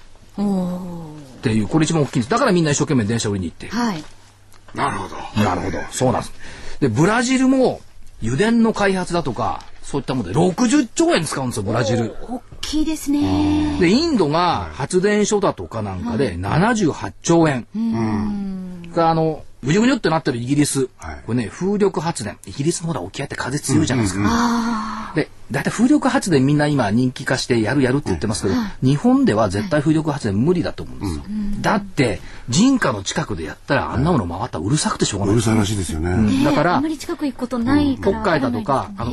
[1.41, 2.31] っていう、これ一番大きいんです。
[2.31, 3.73] だからみんな一生懸命電車売りに行ってる。
[3.73, 4.05] はい。
[4.75, 5.79] なるほどなるほど。
[5.91, 6.33] そうなんです。
[6.81, 7.81] で、ブラジルも
[8.23, 12.15] 油田の開発だとか、そういったもので60兆円使うんですよ、ブラジル。
[12.29, 13.79] 大きいですね。
[13.81, 17.67] で、インドが発電所だとかなんかで78兆円。
[18.95, 20.89] があの、ぐにゅぐにゅってなってるイギリス。
[20.97, 22.39] はいこれね、風力発電。
[22.47, 25.13] イギリスのほら沖合って風強いじゃないですか。
[25.15, 31.25] で、だいたい風力発電みんな今人気化してやるやるって言ってますけど、日本では絶対風力発電無理だと思うんですよ。
[31.61, 35.35] だって、人家の近くでやったらあんなもの回ったらうるさくてしょうがない。
[35.35, 38.21] うるさいらしいですよね、だからあんまり近く行くことないから。
[38.21, 39.11] 北海だとか、あの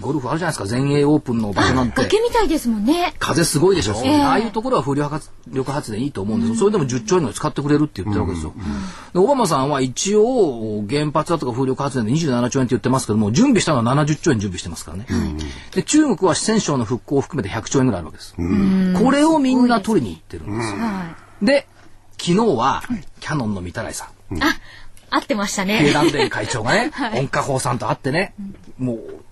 [0.00, 0.66] ゴルフあるじゃないですか。
[0.66, 2.02] 全英オープンの場所なんて。
[2.02, 3.14] 崖みたいですもんね。
[3.18, 4.22] 風すごいでしょ、ええ。
[4.22, 8.54] ああいうところは風力発力発電いいと思うんですよ、それでも10兆円ぐらい使ってくれるって言ってるわけですよ、
[9.12, 15.06] でオバマさんは一応原発だとか風力発電で27兆円って言ってますけども準備したのは70兆円準備してますからね、
[15.72, 21.66] で中国は四川省の復興を含めて100兆円ぐらいあるわけです、これをみんな取りに行ってるんですよ、はで
[22.18, 22.82] 昨日は
[23.20, 24.36] キャノンの御手洗さん。
[24.38, 24.40] い。
[24.42, 24.56] あ、
[25.10, 25.92] 合ってました経ね。
[25.92, 27.20] 団連会長がね、 はい。
[27.20, 28.34] 温家宝さんと会ってね、
[28.78, 29.24] もう、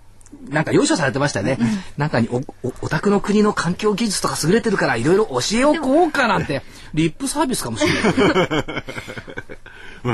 [0.48, 1.58] なんか容赦されてましたよね。
[1.96, 6.62] なんかにお、お、お宅の国の環境技術とか優れてるからいろいろ教えおこうかなんて、
[6.94, 8.00] リップサービスかもしれな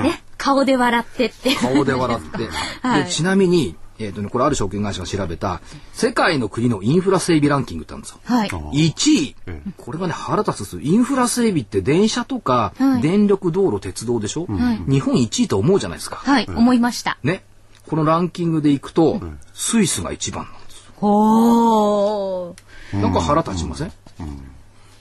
[0.00, 0.02] い。
[0.02, 1.54] ね、顔で笑ってって。
[1.54, 2.48] 顔で笑って。
[2.86, 5.60] はいで、ちなみに、えっ、とね、これある証券会社が調べた、
[5.92, 8.20] 世界の国のインフラ整備ランキングってあるんですよ。
[8.24, 8.48] はい。
[8.48, 9.36] 1位、
[9.76, 14.46] これがね腹立つんですよインフラ整備って電車とか、はい電力道路鉄道でしょ、
[14.88, 17.18] 日本1位と思うじゃないですか、はい、思いました。
[17.22, 17.42] ね
[17.88, 19.20] このランキングでいくと、
[19.54, 20.84] スイスが一番なんです。
[20.86, 23.00] よほー。
[23.00, 23.92] なんか腹立ちません、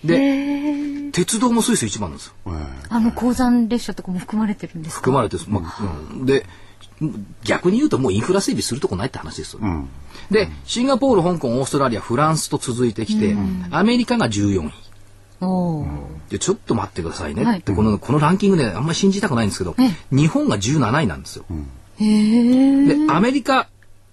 [0.03, 2.33] で鉄道もスイス一番なんですよ。
[2.89, 4.99] あの、鉱山列車とかも含まれてるんですか？
[5.01, 6.25] 含まれてる、まあうん。
[6.25, 6.45] で
[7.43, 9.61] 逆に言うともうインフラ整備するとこないって話ですよ、
[10.31, 13.35] でシンガポール香港オーストラリアフランスと続いてきて、
[13.71, 14.71] アメリカが14位。
[15.41, 15.87] おー。
[16.31, 17.61] でちょっと待ってくださいねはい。
[17.61, 21.45] このこのランキングであんまり信じたくないんですけど、え日本が17位なんですよ。
[21.49, 21.63] へー。
[21.99, 23.67] でアメリカ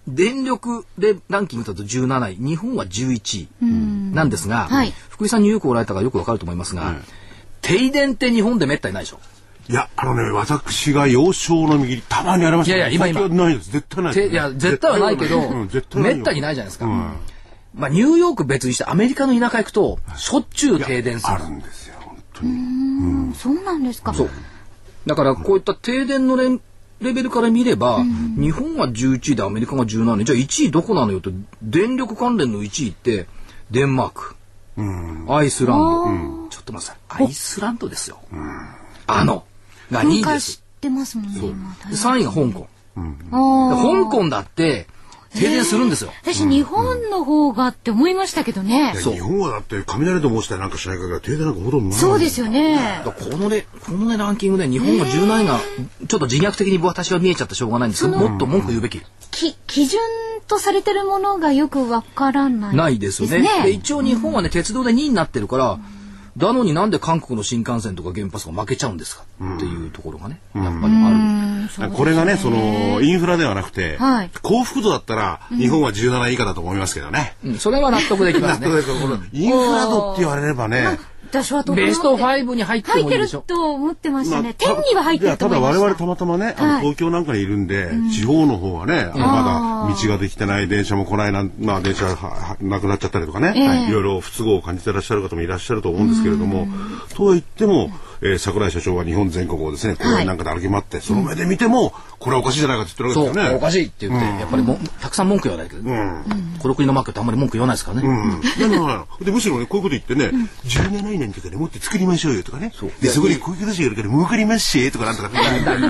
[0.07, 6.97] 電力でランキングだと17位日本は11位なんですが、はい福井さんによくおられたからよくわかると思いますが、
[7.63, 9.21] 停電って日本でめったにないでしょ？
[9.69, 13.71] いや、あのね、私が幼少の右にたまにありましたいやいや今今ないです。
[13.71, 16.87] 絶対ないです、ていや絶対はないけど、うん絶めったにないじゃないですか。
[16.87, 17.13] うん
[17.75, 21.39] まあニューヨーク別にしてアメリカの田舎行くとしょっちゅう停電するあ。
[21.39, 23.35] るんですよ、本当に。
[23.35, 24.13] そうなんですか。
[24.15, 24.31] そう。
[25.07, 26.61] だからこういった停電のレン
[27.01, 28.03] レベルから見れば、
[28.39, 30.25] 日本が11位でアメリカが17位。
[30.25, 31.31] じゃあ1位どこなのよって、
[31.63, 33.27] 電力関連の1位って、
[33.71, 34.37] デンマーク、
[35.33, 36.49] アイスランド。
[36.51, 37.27] ちょっと待ってください。
[37.27, 38.21] アイスランドですよ。
[39.07, 39.45] あの、
[39.91, 40.61] が2位です分解し。
[40.81, 41.75] てますもんね、今。
[41.91, 42.69] で3位が香港。
[42.95, 44.87] 香港だって、
[45.35, 46.13] 停電するんですよ。
[46.23, 48.95] 私、日本の方がって思いましたけどね。
[48.95, 53.03] 日本はだって雷と申したりなんかしないから停電なんかほとんどないそうですよね。
[53.05, 55.61] だからこのね、このね、ランキングで日本が17位が、
[56.07, 59.03] ちょっと自虐的に私は見えちゃってしょうがないんですけど、もっと文句言うべき。
[59.31, 60.01] き、基準
[60.47, 62.77] とされてるものがよくわからない。
[62.77, 63.43] ないですよね。
[63.65, 65.79] で一応日本はね、鉄道で2位になってるから、
[66.37, 69.23] だのになんで韓国の新幹線とか原発が負けちゃうんですか？
[69.23, 71.91] っていうところがね、やっぱりある。
[71.93, 74.31] これがね、その、インフラではなくて、はい。
[74.43, 77.37] 幸福度だったら、日本は17位以下だと思いますけどね。
[77.45, 77.59] うん。
[77.59, 78.69] それは納得できますね。
[79.33, 80.99] インフラ度って言われればね、
[81.31, 83.41] 私はベスト5に入って入ってるもいいでしょ。
[83.43, 84.49] と思ってましたね。
[84.49, 85.49] ま天あには入ってるといやた。
[85.49, 85.81] だ思いました。
[85.81, 86.81] 我々たまたまね、あのはい。
[86.83, 93.89] 東京なんかにいるんで、地方の方はね、あのまだ道ができてない電車も来ないなん、まあ電車がははなくなっちゃったりとかね、ええ。
[93.89, 96.69] いろいろ不都合を感じてらっしゃる方もいらっしゃると思うんですけれども、
[97.15, 97.91] とは言っても、
[98.25, 103.57] えー桜井社長は日本全国をですね、公園なんかで歩き回って、その目で見ても、これはおかしいじゃないかって言ってるそう、わけですよね。
[103.59, 105.83] おかしいって言って、やっぱりもたくさん文句言わないけど、
[106.59, 108.09] この国のマーケットあんまり文句言わないですからね。
[108.09, 108.41] うん。
[108.43, 112.73] いやいやいやで、むしろね、こういうこと言ってね、17位なんていうかね、もっと作りましょうよとかね。
[113.03, 115.29] で、そこにこういう形がいるから儲かりますし、とかなんとか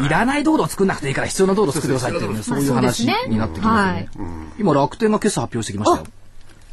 [0.07, 4.49] いらない道路を作んなくていいから必要な道路を作ってくださいっていうね、そういう話になってきますよね。
[4.59, 6.07] 今、楽天が今朝発表してきましたよ。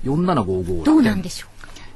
[0.05, 1.47] 4755どうなんでしょ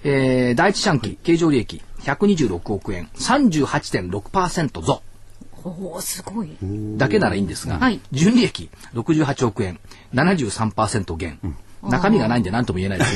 [0.04, 5.02] えー第一四半期経常利益126億円38.6%増う。
[5.68, 6.56] おおすごい。
[6.98, 9.80] だけならいいんですが、はい純利益68億円
[10.14, 11.40] 73%減、
[11.90, 13.16] 中身がないんで何とも言えないです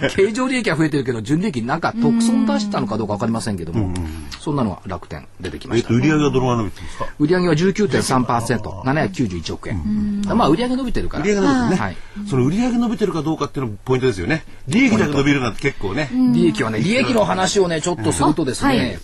[0.00, 3.92] が 経常利益は増えてるけど純利益なんか特損出したのかどうか分かりませんけども、
[4.40, 5.94] そんなのは楽天出てきまえした。
[5.94, 7.06] 売り上げはどのぐらい伸びてるんですか？
[7.18, 11.24] 売上は 19.3%791 億円、まあ売上伸びてるから。
[11.24, 11.76] 売り上げ伸びてるね。
[11.76, 11.96] はい。
[12.28, 14.44] その売り上げ伸びてるかどうかっていうのがポイントですよね。
[14.68, 16.10] 利益だけ伸びるなんて結構ね。
[16.32, 18.98] 利益はね、利益の話をね、ちょっとするとですね、あはい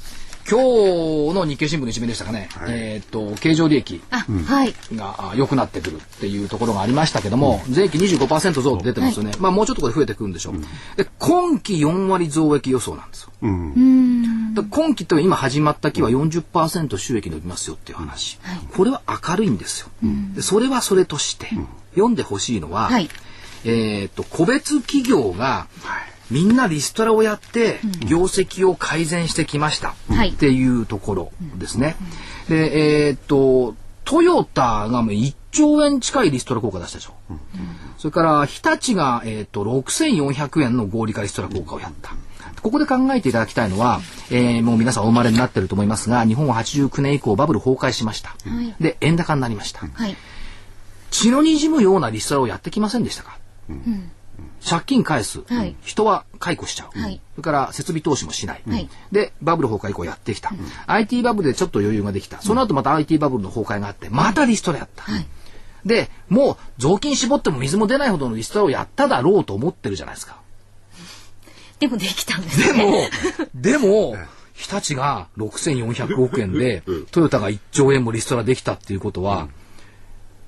[0.49, 4.75] 今日の日経新聞の一面でしたかね、えーっと、経常利益あ、はい。
[4.95, 9.33] があ良くなってくるっていうところがありましたけども、税金25%増って出てますよね。
[9.39, 10.55] まあもうちょっとこれ増えてくるんでしょう。
[10.97, 13.33] で、今期4割増益予想なんですよ。
[13.43, 18.39] で今期って今始まった期は40%収益伸びますよっていう話。
[18.77, 19.89] これは明るいんですよ。
[20.35, 21.49] でそれはそれとして、
[21.93, 23.09] 読んでほしいのは、はい
[23.65, 25.67] えーっと、個別企業が、
[26.33, 31.97] みんなリストラをやって業績を改善してきましたはいっていうところですね。
[32.49, 37.13] で、えーっと、トヨタがもう1兆円近いリストラ効果出したでしょ。
[37.99, 42.13] それから日立が、えーっと6400円の合理化リストラ効果をやった。
[42.63, 48.31] ここで考えていただきたいのは、えーもう皆さんお生まれになってると思いますが、日本は89年以降バブル崩壊しました。
[48.31, 49.87] はいで、円高になりました。
[49.87, 50.17] はい。
[51.11, 53.39] 血の滲むようなリストラをやってきませんでしたか？
[54.65, 55.75] 借金返す、はい。
[55.83, 57.21] 人は解雇しちゃう、はい。
[57.35, 58.89] それから設備投資もしない、はい。
[59.11, 60.53] でバブル崩壊以降やってきた、
[60.87, 62.41] IT バブルでちょっと余裕ができた。
[62.43, 65.05] その後また IT バブルの崩壊があってまたリストラやった、
[65.85, 70.37] でもう雑巾絞っても水も出ないほどのリストラをやっただろうと思ってるじゃないですか。
[71.81, 72.85] でもできたんですでね。
[72.85, 72.93] も
[73.55, 74.17] でも
[74.55, 79.49] 日立が6400億円でトヨタが1兆円もリストラできたっていうことは、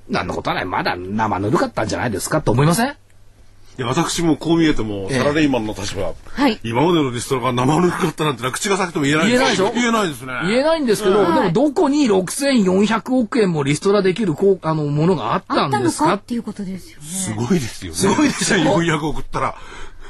[0.07, 0.65] なんのことはない。
[0.65, 2.95] まだ生ぬるかったんじゃないですかと思いません？
[3.77, 5.17] いや私もこう見えても、ええ。
[5.19, 6.59] サラリーマンの立場、はい。
[6.63, 9.71] 今までのリストラが生ぬるかったなんてのは口が裂けても言えない言えないでしょ？
[9.73, 10.33] 言えないですね。
[10.47, 17.05] 言えないんですけど、でもどこに6400億円もリストラできるこうあのものがあったあったのんですかかっていうことですよね。
[17.05, 17.97] すごいですよね。
[17.97, 19.55] すごいですよ1400億ったら、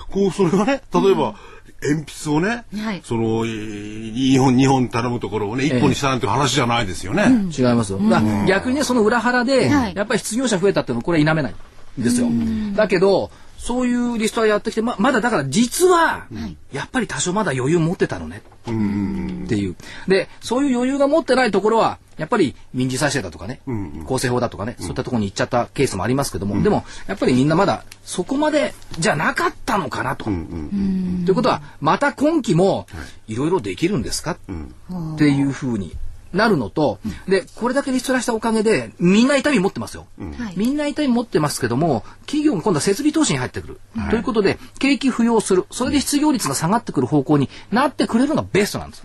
[0.10, 1.36] こう、それがね、例えば、
[1.84, 3.02] 鉛筆をね、はい。
[3.04, 7.24] その、えー日本、日本頼むところをね、一本にしたなんて話じゃないですよね。
[7.56, 8.00] 違いますよ。
[8.48, 9.96] 逆にね、その裏腹で、はい。
[9.96, 11.56] やっぱり失業者増えたっていうのはこれは否めない
[12.00, 12.28] んですよ。
[12.76, 13.30] だけど、
[13.66, 16.28] そういうリストラやってきて、ままだだから実は、
[16.72, 18.44] やっぱり多少まだ余裕持ってたのね。
[18.62, 19.76] っていう。
[20.08, 23.62] で、そういう余裕が持ってないところは、やっぱり民事再生だとかね、
[24.06, 30.26] 公正法だとかね、そういったところに行っちゃったケースもありますけども、でも、やっぱりみんなまだそこまでじゃなかったのかなと。
[30.26, 32.86] ということは、また今期も
[33.28, 33.36] い。
[33.36, 34.38] ろいろできるんですか、っ
[35.18, 35.96] ていうふうに
[36.36, 40.06] なるのと、で、これだけリストラしたおかげで、みんな痛み持ってますよ。
[40.20, 43.80] はいみんな痛み持ってますけども、企業が今度は設備投資に入ってくる。
[44.10, 45.66] ということで、景気浮揚する。
[45.72, 49.04] それで失業率が下がってくる方向になってくれるのがベストなんです。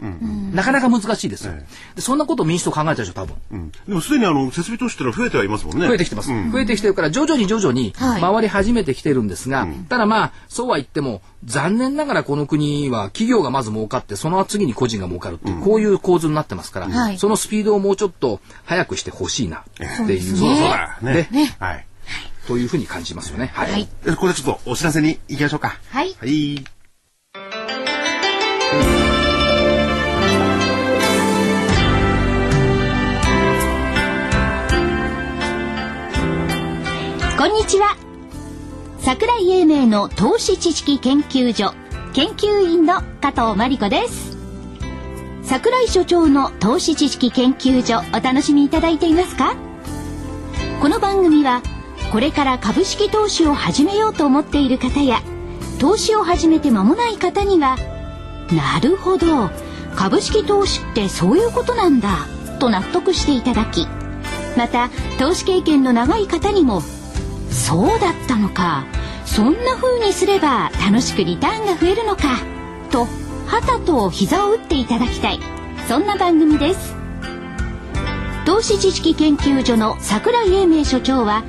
[0.53, 1.55] なかなか難しいですよ。
[1.95, 3.37] でそんなことを民主党考えたでしょ、多分。
[3.53, 5.87] うんでもすでにあの、設備投資ってのは増えてはいますもんね。
[5.87, 6.29] 増えてきてます。
[6.29, 19.65] 増えてきてるから、徐々に徐々にはい回り始めてきてるんですが、ただまあ、そうは言っても、残念ながらこの国は企業がまず儲かって、その次に個人が儲かるっていう、こういう構図になってますから、はいそのスピードをもうちょっと早くしてほしいなっ
[20.07, 20.99] ていう、そうそうだ。
[21.03, 21.29] ね。
[21.31, 21.87] ねはい。
[22.49, 23.51] というふうに感じますよね。
[23.53, 23.73] はい。
[23.73, 25.79] はいえこれでちょっとお知らせに行きましょうか。
[25.91, 26.65] はいはい。
[37.37, 37.99] こんにちは。
[39.01, 41.75] 桜井英明の投資知識研究所
[42.15, 44.30] 研究員の加藤真理子です。
[45.51, 49.57] 桜井所長の投資知識研究所お楽しみいただいていますか？
[50.81, 51.61] この番組は
[52.13, 55.21] これから株式投資を始めようと思っている方や
[55.81, 57.77] 投資を始めて間もない方には
[58.53, 59.51] なるほど
[59.97, 62.29] 株式投資ってそういうことなんだ
[62.61, 63.89] と納得していただき
[64.57, 66.81] また投資経験の長い方にも
[67.51, 68.85] そうだったのか
[69.27, 72.39] そんな風にすれば楽しくリターンが増えるのか
[72.93, 73.09] と
[73.51, 75.41] 旗と膝を打っていただきたい。
[75.89, 76.95] そんな番組です。
[78.47, 81.43] 投資知識研究所の桜井英明所長は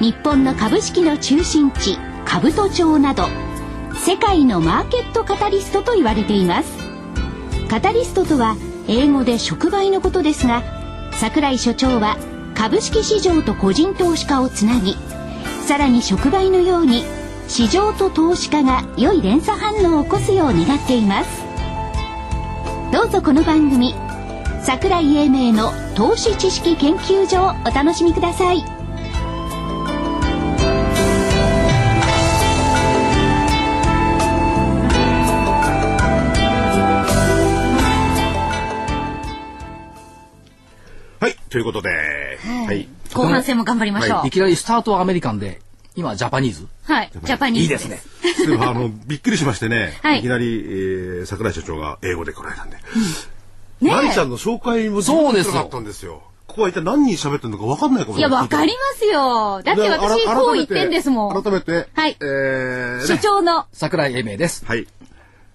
[0.00, 3.28] 日本の株式の中心地兜町など
[4.04, 6.72] 世界のマーケットカタリストと言われています。
[7.70, 8.56] カタリストとは
[8.88, 10.64] 英語で触媒のことですが
[11.12, 12.16] 桜井所長は
[12.56, 14.96] 株式市場と個人投資家をつなぎ
[15.66, 17.04] さらに触媒のように
[17.46, 21.43] 市場と投資家が良い連鎖反応を起こすよう願っています。
[22.94, 23.92] どうぞこの番組。
[24.62, 28.60] 桜井英明の投資知識研究所をお楽しみください。
[41.18, 41.34] はい。
[41.50, 41.90] ということで、
[42.68, 42.88] はい。
[43.12, 44.28] 後半戦も頑張りましょう。
[44.28, 45.60] いきなりスタートはアメリカンで、
[45.96, 46.66] 今ジャパニーズ。
[46.84, 48.00] はい、ジャパニーズいいですね。
[48.46, 52.76] でもあの、びっくりしましてね、はいい、きなり、えー、桜井所長が英語で来られたんで。
[52.76, 52.82] ね
[53.92, 56.22] マリちゃんの紹介もそうですよなかったんですよ。
[56.46, 59.62] ここは一体何人喋ってるのか分かんないかもいや、わかりますよ。
[59.62, 61.42] だって私、こう言ってんですもん。
[61.42, 64.64] 改めて、はいえー、ね所長の桜井英明です。
[64.64, 64.86] はい。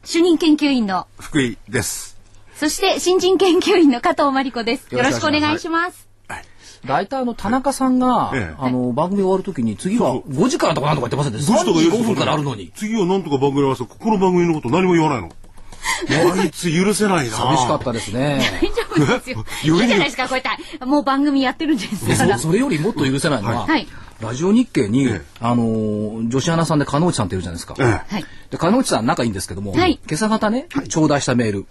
[0.04, 2.18] 主任研究員の、福井です。
[2.56, 4.94] そして新人研究員の加藤真理子です。
[4.94, 6.09] よろしくお願いします。
[6.86, 12.72] 大体あの、田中さんが、ええあの、番組終わるときに、次は5時からとかなんとか言ってませんでした？3時5分からあるのに。
[12.76, 15.30] 次はなんとか番組合わせここの番組のこと何も言わないの。
[16.40, 17.36] あいつ許せないな。
[17.36, 18.42] 寂しかったですね。
[18.62, 19.46] 大丈夫ですよ。
[19.82, 20.86] いいじゃないですか、こうやって。
[20.86, 22.38] もう番組やってるんですでから。
[22.38, 23.88] そそれよりもっと許せないのは、はい
[24.22, 27.76] ラジオ日経に、ええあのー女子アナさんで加納内さんっているじゃないですか。
[27.80, 27.86] ええ
[28.16, 28.26] はい。
[28.52, 31.66] で、加納内さん仲いいんですけども、はい今朝方ね、頂戴したメール。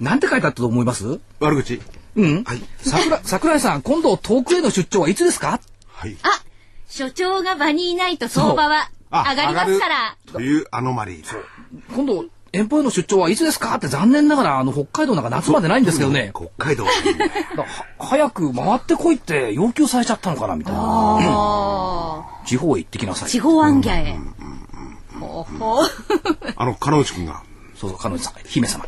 [0.00, 1.20] なんて書いてあったと思います？
[1.38, 1.80] 悪口
[2.16, 2.44] うん。
[2.44, 2.60] はい。
[2.78, 5.60] 桜、桜井さん、今度遠くへの出張はいつですか？
[5.92, 6.16] はい。
[6.22, 6.28] あ、
[6.88, 10.16] 所長が場にいないと相場はあ上がりますから。
[10.32, 11.32] というアノマリーだ。
[11.94, 13.74] 今度、遠方への出張はいつですか？
[13.74, 16.32] って残念ながら、あの、北海道なんか夏までないんですけどね。
[16.34, 16.86] 北海道。
[17.98, 20.80] 早く回ってこいって要求されちゃったのかなみたいな。
[20.82, 23.28] あ地方へ行ってきなさあ。
[23.28, 23.30] い。
[23.30, 24.16] 地方アンギャへ。
[25.20, 25.86] ほうほう。
[26.56, 27.42] あの、金内くんが。
[27.78, 28.86] そうそう、彼女さん、姫様。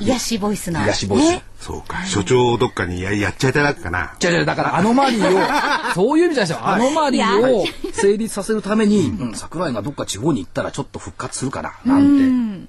[0.00, 0.82] 癒しボイスの。
[0.84, 2.04] 癒しボイスねそうか。
[2.06, 4.14] 所長どっかにややっちゃいただくかな。
[4.18, 6.68] じゃじゃだからアノマリーを、 そういう意味じゃないですよ。
[6.68, 12.68] アノマリーを成立させるために、うん、桜井がどっか地方に行ったらちょっと復活するかな、なん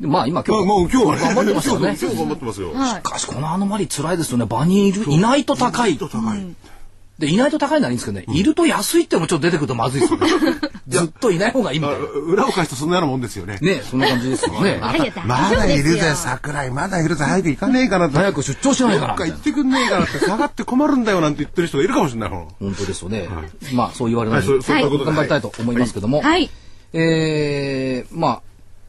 [0.00, 1.22] でまあ今今まあ、日、もう今日はね。
[1.22, 1.96] 頑張ってますよね。
[2.00, 2.72] 今日頑張ってますよ。
[2.72, 4.44] はいしかしこのアノマリー辛いですよね。
[4.44, 5.96] 場にいる、いないと高い。
[5.96, 6.46] と高い。
[7.18, 10.26] で、いないと高いならいいんですけどね、いると安いってのもちょっと出てくるとまずいですよね。
[10.88, 12.06] ずっといない方がいいみたいな。
[12.06, 13.58] 裏を返すとそんなようなもんですよね。
[13.60, 14.78] ねそんな感じですよね。
[15.26, 16.12] まだいるぜ。
[16.14, 16.70] 桜井。
[16.70, 17.24] まだいるぜ。
[17.24, 18.16] 早く行かねえかなって。
[18.16, 22.48] 早く出張しないかなどっか行ってくんねえかなって、下がって困るんだよなんて言ってる人がいるかもしれないもん。
[22.60, 23.28] 本当ですよね。
[23.72, 25.04] まあそう言われなはいい、そういうことで。
[25.06, 26.20] 頑張りたいと思いますけども。
[26.20, 26.50] はい。
[26.92, 28.42] えー、まあ、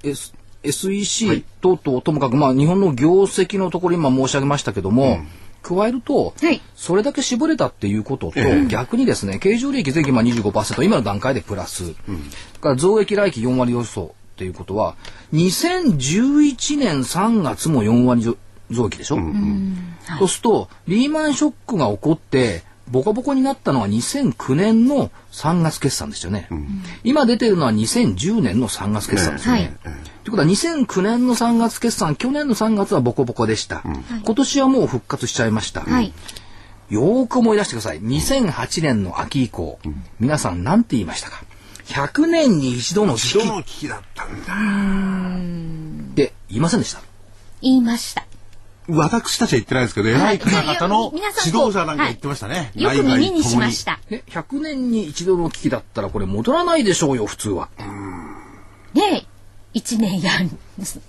[0.04, 5.20] S、SEC 等々ともかく、まあ、日本の業績のところ今申し上げましたけども、
[5.64, 6.62] 加えると、はい。
[6.76, 8.66] それだけ絞れたっていうことと、ええ。
[8.68, 11.96] 逆にですね、経常利益税金まあ25%、今の段階でプラス、それ
[12.62, 14.96] から増益来期4割予想っていうことは、
[15.34, 18.38] 2011年3月も4割増
[18.70, 19.18] 増益でしょ、
[20.20, 26.50] そうすると、リーマンショックが起こって、ボコボコになったのは2009年の3月決算でしたよね。
[27.04, 29.78] 今出てるのは2010年の3月決算ですよね。
[29.84, 33.82] はいということは2009年の3月決算、去年の3月はボコボコでした。
[34.26, 35.80] 今年はもう復活しちゃいました。
[35.80, 36.12] はい。
[36.90, 38.02] よーく思い出してください。
[38.02, 39.80] 2008年の秋以降、
[40.20, 41.46] 皆さん何て言いましたか
[41.86, 46.12] ?100 年に一度の危機人の危機だったんだ。
[46.12, 47.02] って言いませんでした。
[47.62, 48.26] 言いました。
[48.90, 51.12] 私たちは言ってないですけど、偉い方々の
[51.46, 52.72] 指導者なんか言ってましたね。
[52.76, 54.00] よく耳にしました。
[54.10, 57.70] ね、100年に一度の危機だったらこれ戻らないでしょうよ、普通は。
[58.94, 59.26] ね
[59.74, 60.50] 一年やん。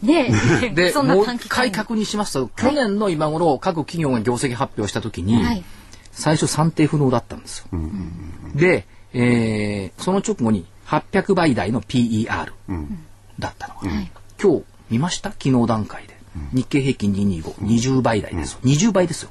[0.03, 0.31] ね。
[0.75, 1.71] で、 そんなもう一短期間に。
[1.71, 5.65] 回確認しますと、去年の今頃、各企業が業績発表したときに、はい。
[6.13, 7.67] 最初算定不能だったんですよ。
[8.55, 12.53] で、えーその直後に800倍台の PER
[13.39, 13.81] だったのが、
[14.43, 15.31] 今日見ました？
[15.31, 16.18] 昨日段階で。
[16.53, 18.59] 日経平均225、20倍台ですよ。
[18.65, 19.31] 20倍ですよ。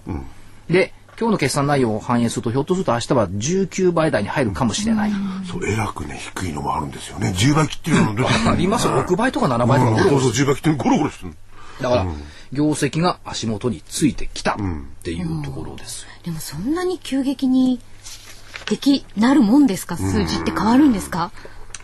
[0.70, 5.12] で、今日の決算内容を反映すると、ひょっとすると明日は19倍台に入るかもしれない。
[5.50, 7.34] そう、偉くね、低いのもあるんですよね。
[7.36, 9.04] 10倍切ってるの出てくる ありますよ。
[9.04, 11.34] 6倍とか7倍とかゴロゴロそうそう、10倍切ってるゴロゴロしてる。
[11.82, 12.06] だから、
[12.54, 14.56] 業績が足元についてきたっ
[15.04, 16.08] ていうところですよ。
[16.24, 17.80] でもそんなに急激に
[18.70, 19.98] できなるもんですか？
[19.98, 21.32] 数字って変わるんですか？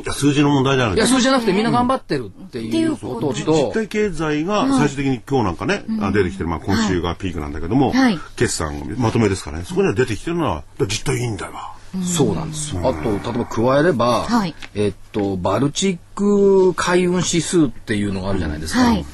[0.02, 8.20] いや、数字の問題じゃないいや、それじゃなくてみんな頑張ってるっていうこと実と、体経済が最終的に今日なんかね、あ出てきてる、まあ今週がピークなんだけども、はい。
[8.36, 11.74] 決算まとめですからね、そこには出てきてるのは、実体いいんだわ。
[12.02, 12.76] そうなんです。
[12.78, 14.56] あと、例えば加えれば、はい。
[14.74, 18.82] えっと、バルチック海運指数っていうのがあるじゃないですか。
[18.82, 19.06] はい。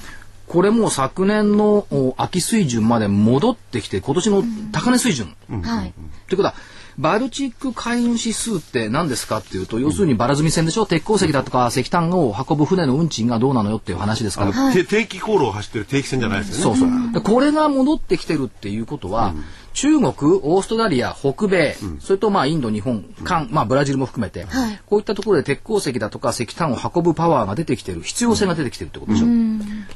[0.47, 5.35] これも昨年のお秋水準まで戻ってきて、今年の高値水準。
[5.49, 5.93] はい。
[6.27, 6.55] ということは、
[6.99, 10.85] バルチック海運指数って何ですかっていうと、要するにバラ積み船でしょ？
[10.85, 14.51] 鉄鉱石だとか石炭を運ぶ船の運賃がどうなのよっていう話ですから。
[14.53, 16.77] あの、て定期航路を走ってる定期船じゃないですよね。
[16.77, 17.13] そうそう。
[17.13, 19.33] でこれが戻ってきてるっていうことは、
[19.73, 29.25] 中国、オーストラリア、北米、それとまあインド、日本、韓、まあブラジルも含めて、はいこういったところで鉄鉱石だとか石炭を運ぶパワーが出てきてる、必要性が出てきてるってことでしょ。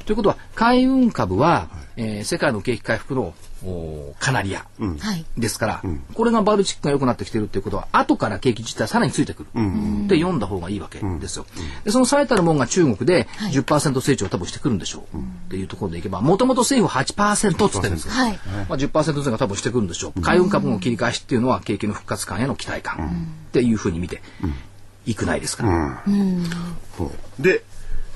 [0.06, 3.34] ということは、海運株は、えー世界の景気回復の
[4.18, 4.66] カナリア。
[4.78, 5.24] はい。
[5.36, 5.82] ですから、
[6.14, 9.48] これがバルチックが良くなってきてるっていうことは、後から景気自体はさらについてくる。
[10.04, 11.46] って読んだ方がいいわけですよ。
[11.84, 15.18] で、その最たるもんが中国で10%成長を多分してくるんでしょう。
[15.18, 18.12] っていうところでいけば、もともと政府は8%って言ってるんですよ。
[18.12, 18.38] はい。
[18.68, 20.20] まあ、10%前後多分してくるんでしょう。
[20.20, 24.22] 海運株の切り返しっていうのは景気の復活感への期待感っていうふうに見て
[25.06, 26.02] いくないですから。
[26.96, 27.64] そうで、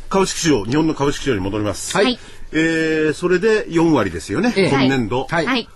[0.08, 1.94] 株式市場、日本の株式市場に戻ります。
[1.96, 2.18] はいはい
[2.52, 5.26] えー、それで4割ですよね、ええ今年度。
[5.28, 5.46] はい。
[5.46, 5.68] はい。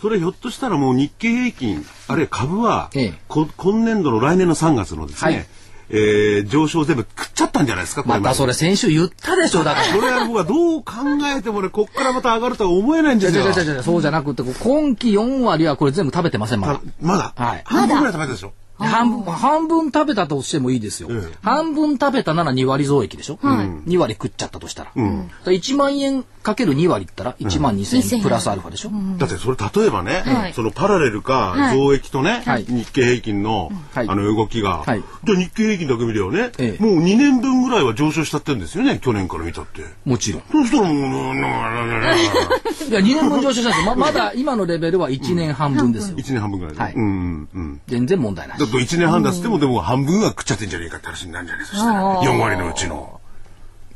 [0.00, 5.46] それひょっとしたらもう日経平均、あるいは株は、ええこ今年度の来年の3月のですね、はい
[5.92, 9.86] えー上昇全部食っちゃったんじゃないですか、これまたそれ先週言ったでしょ、だから。
[9.92, 10.92] これは僕はどう考
[11.36, 13.42] えてもね、こっからまた上がるとは思えないんですよ。
[13.42, 16.80] じゃじゃじゃじゃそうじゃなくて、今期4割はこれ全部食べてません、まだた。
[17.02, 18.52] まだ、はい半分ぐらい食べたでしょ。
[18.88, 21.08] 半分、半分食べたとしてもいいですよ。
[21.10, 24.92] ええ半分食べたなら2割増益でしょ、2割食っちゃったとしたら。
[24.94, 25.02] だか
[25.46, 39.82] ら1万円かける2割ったら1万2000円プラスアルファでしょ、だってそれ例えばね、はいそのパラレルかはい増益とね、はい日経平均の、はいあの動きが、はいじゃあ日経平均だけ見ればね、ええもう2年分ぐらいは上昇しちゃってるんですよね、去年から見たって。
[40.04, 40.42] もちろん。
[40.50, 41.40] そうしたらもう、うん
[42.90, 43.86] いや、2年分上昇したんですよ。
[43.86, 46.16] ままだ今のレベルは1年半分ですよ。
[46.16, 46.80] 1年半分ぐらいで。
[46.80, 47.80] はいうんうん。
[47.86, 48.66] 全然問題ないだ。
[48.70, 51.78] と1年半だっつっても、でも半分は食っちゃってんじゃねえかって話になるんじゃないですか。
[51.78, 53.20] そしたら4割のうちの。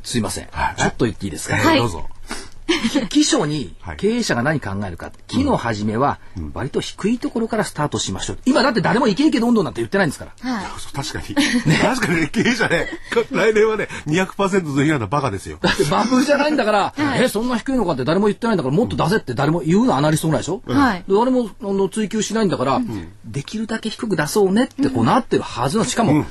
[0.02, 0.48] すいません。
[0.50, 2.06] はいちょっと言っていいですか、えーどうぞ。
[3.10, 3.96] 基礎にはい。
[3.96, 6.18] 経営者が何考えるか、木の始めは
[6.54, 8.38] 割と低いところからスタートしましょう。
[8.46, 10.50] 今だって誰もイケイケどんどんなんて言ってないんですから。
[10.50, 10.64] はい。
[10.94, 11.34] 確かに。
[11.78, 12.88] 確かにね、経営者ね、
[13.30, 15.06] 来年はね、200%増費なんだ。
[15.06, 15.58] バカですよ。
[15.60, 21.04] だってバブルじゃないんだから、え、そんな低いのかって誰も言ってないんだから、もっと出せって誰も言うのアナリストぐらいでしょ、はい。
[21.06, 22.80] で誰もあの追求しないんだから、
[23.24, 26.24] できるだけ低く出そうねってこうなってるはずの、しかも、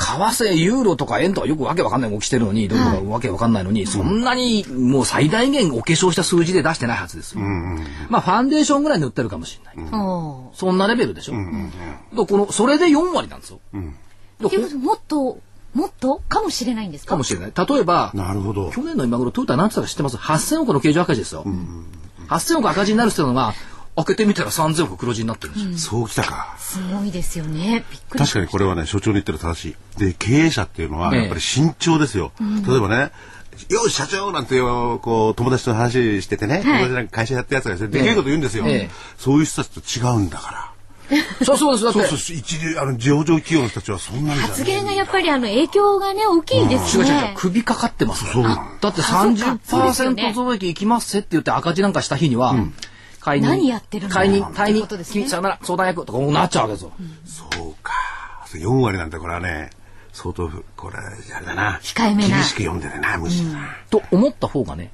[0.00, 7.42] 為替、ユーロとか円とかよくわけわかんない動きしてるのに、どこかわけわかんないのに、そんなにもう最大限お化粧した数字で出してないはずですよ。
[8.08, 9.90] まあ、ファンデーションぐらい塗ってるかもしれない。
[10.54, 13.60] そんなレベルでしょ、でこのそれで4割なんですよ。
[14.78, 15.38] もっと、
[15.74, 17.10] もっとかもしれないんですか？
[17.10, 17.52] かもしれない。
[17.54, 18.70] 例えば、なるほど。
[18.70, 21.44] 去年の今頃トヨタ何つったか知ってます ?8000 億の経常赤字ですよ。
[22.28, 23.54] 8000億赤字になるっていうのが、
[24.04, 26.00] 開けてみたら3000億黒字になってるんですよ。
[26.00, 26.56] そうきたか。
[26.58, 27.84] すごいですよね。
[28.10, 29.98] 確かにこれはね、所長に言ってる正しい。
[29.98, 32.32] で、経営者っていうのは、ええやっぱり慎重ですよ。
[32.66, 33.10] 例えばね、
[33.68, 38.64] よし、社長なんてよ、こう、友達と話しててね、友達なんか会社やったやつがですね、でけえこと言うんですよ。
[38.66, 40.70] ええそういう人たちと違うんだから。
[41.44, 41.84] そうそうです。
[41.84, 47.34] だって、そうそう、一流、あの、上場企業の人たちはそんなに発言がやっぱりあの影響がね、大きいです違う違う違うね、。
[47.36, 52.54] 首かかってますよそうだってそうかそうですよね30%増益いきますせって言って赤字なんかした日には、
[53.20, 53.50] 解任。
[53.50, 56.92] 何やってるんだ解任、退任ってことですね、さよなら、相談役とかこうなっちゃうわけですよ。
[57.24, 57.92] そうか。
[58.52, 59.70] 4割なんてこれはね、
[60.12, 61.78] 相当、これ、あれだな。
[61.82, 63.76] 控えめな厳しく読んでるな、むしろな。
[63.90, 64.90] と思った方がね、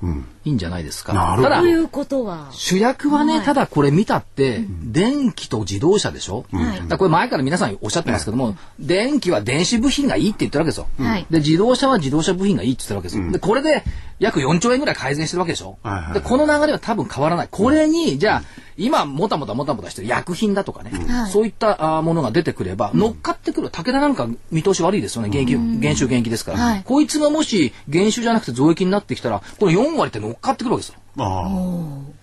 [0.47, 1.13] いいんじゃないですか。
[1.13, 1.43] なるほど。
[1.43, 2.49] ただと、いうことは。
[2.53, 3.45] 主役はね、はい。
[3.45, 10.87] ただこれ見たって、電気と自動車でしょ、だからこれ前から皆さんおっしゃってますけども、電気は電子部品がいいって言ってるわけですよ。
[10.99, 11.27] はい。
[11.31, 13.33] で、自動車は自動車部品がいいって言ってるわけですよ。
[13.33, 13.83] で、これで
[14.21, 16.15] 約4兆円ぐらい改善してるわけでしょ、はいはいはい。
[16.15, 17.49] で、この流れは多分変わらない。
[17.51, 18.43] これに、じゃあ、
[18.79, 21.31] 今、もたもたもたもたしてる薬品だとかね、はい。
[21.31, 23.71] そういったものが出てくれば、乗っかってくる。
[23.71, 25.31] 武田なんか見通し悪いですよね。
[25.31, 26.83] 減給、減収減益ですから、はい。
[26.85, 30.97] こいつがもし減収じゃなくて増益になってきたら、この4割って乗っかってくるわけですよ。
[31.19, 31.51] ああ、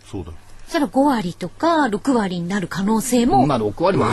[0.09, 0.31] そうだ。
[0.65, 3.45] そしたら5割とか6割になる可能性も。
[3.45, 4.11] まあ6割は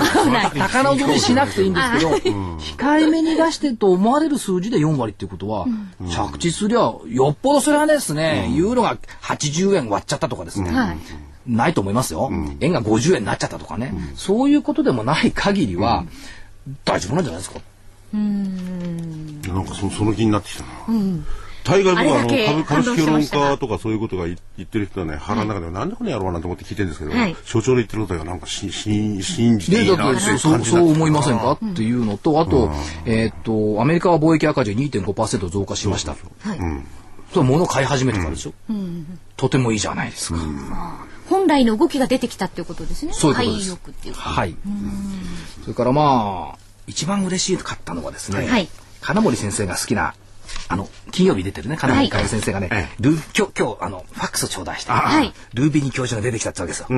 [0.55, 1.92] 高望みしなくていいんです
[2.22, 5.66] けど、控えめに出してると思われる数字で4割っていうことは、
[6.11, 10.98] 着地すりゃよっぽどそれはですね、ユーロが80円割っちゃったとかですね、はい。
[11.46, 12.30] ないと思いますよ、
[12.61, 16.05] 円が50円になっちゃったとかね、そういうことでもない限りは、
[16.84, 17.61] 大丈夫なんじゃないですか。
[18.12, 20.68] なんかそその気になってきたな。
[21.64, 27.36] 大概僕はあの株株式評論家とかそういうことが言言ってる人はね腹の中ではなんでこれやろうなと思って聞いてるんですけど、はい。
[27.44, 32.70] 所長の言ってることがなんかしし信じていで、いなっていうだってそうそう思いませんかっていうのと、あと、
[33.04, 36.12] えーっと、アメリカは貿易赤字2.5%増加しました。
[36.12, 36.16] は
[36.54, 36.58] い。
[37.32, 38.52] それ物を買い始めてからでしょ、
[39.36, 40.38] とてもいいじゃないですか。
[41.28, 43.12] 本来の動きが出てきたっていうことですね。
[43.12, 44.18] そういうことです。
[44.20, 44.56] はい。
[45.62, 46.58] それからまあ、
[46.88, 48.68] 一番嬉しいかったのはですね、はい。
[49.00, 50.14] 金森先生が好きな、
[50.68, 56.88] あの、金曜日出てるね、金森かおる先生がね、えルー今日、今日、あの、ファックスを頂戴して、はいルービニ教授が出てきたってわけですよ。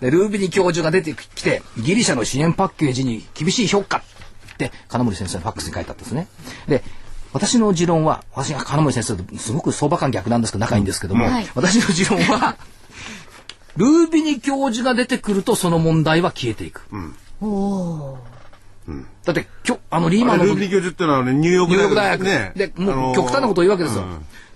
[0.00, 6.28] で、ルービニ教授が出てきて、ギリシャの支援パッケージに厳しい評価って、金森先生のファックスに書いてあったんですね。
[6.66, 6.82] で、
[7.32, 11.00] 私の持論は、私が金森先生とすごく相場感逆なんですけど、仲いいんです。
[11.00, 11.48] けども、はい。
[11.54, 12.56] 私の持論は、
[13.76, 16.82] ルービニ教授が出てくるとその問題は消えていく。
[17.40, 18.31] おー
[19.24, 22.24] だって、きょあの、リーマあンのルービー教授ってのはねニューヨークニューヨーク大学。
[22.24, 22.52] ね。
[22.56, 24.04] で、もあのーう極端なことを言うわけですよ。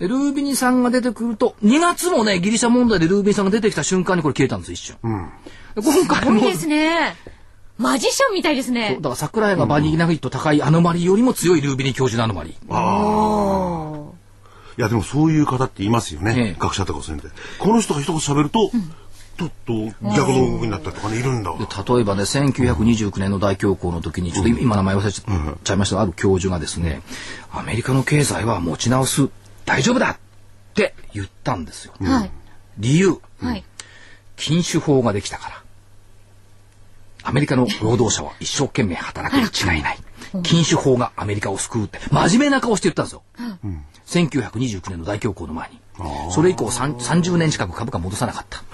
[0.00, 4.96] でルービニさんが出てくると、2月もね、ギリシャ問題でルービニさんが出てきた瞬間にこれ消えたんです、一瞬。
[5.74, 7.14] で今回も、ですね。
[7.78, 8.96] マジシャンみたいですね。
[8.96, 9.02] だ。
[9.02, 12.56] から桜井がバニーナフィット高いアノマリーよりも強いルービニ教授のアノマリ。
[12.68, 12.74] ー。
[12.74, 14.16] おー。
[14.78, 16.56] いやでもそういう方っていますよね、ええ。
[16.58, 17.34] 学者とかそういうので。
[17.58, 18.70] この人が一言喋ると、
[19.38, 19.72] ちょっと
[20.02, 27.02] 逆の動きになったりとかねいるんだ例えばね、1929年の大恐慌の時に、ちょっと今名前忘れちゃいましたが、ある教授がですね、
[27.52, 29.28] アメリカの経済は持ち直す、
[29.66, 30.16] 大丈夫だっ
[30.74, 31.94] て言ったんですよ。
[32.00, 32.30] はい。
[32.78, 33.64] 理由、はい。
[34.36, 35.62] 禁酒法ができたから。
[37.22, 39.98] アメリカの労働者は一生懸命働くに違いない。
[40.42, 43.22] 禁酒法がアメリカを救うって、真面目な顔して言ったんですよ。
[44.06, 45.80] 1929年の大恐慌の前に。
[46.30, 48.60] それ以降さん30年近く株価戻さなかった。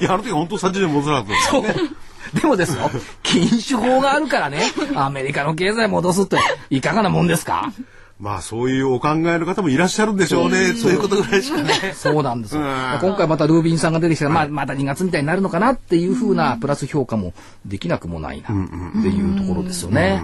[0.00, 1.90] いやあの時本当30年戻らなかったですよね。
[2.34, 2.90] でもですよ、
[3.22, 4.60] 禁酒法があるからね、
[4.96, 6.38] アメリカの経済戻すって
[6.70, 7.72] いかがなもんですか？
[8.18, 11.72] まあそういうお考えの方もいらっしゃるんでしょうね、そういうことぐらいしかね。
[11.94, 12.62] そうなんですよ。
[12.62, 12.66] うん。
[12.66, 17.34] 今回またルービンさんが出てきたら、まあ、また2月みたいになるのかなっていうふうなプラス評価も
[17.66, 20.22] できなくもないなっていうところですよね。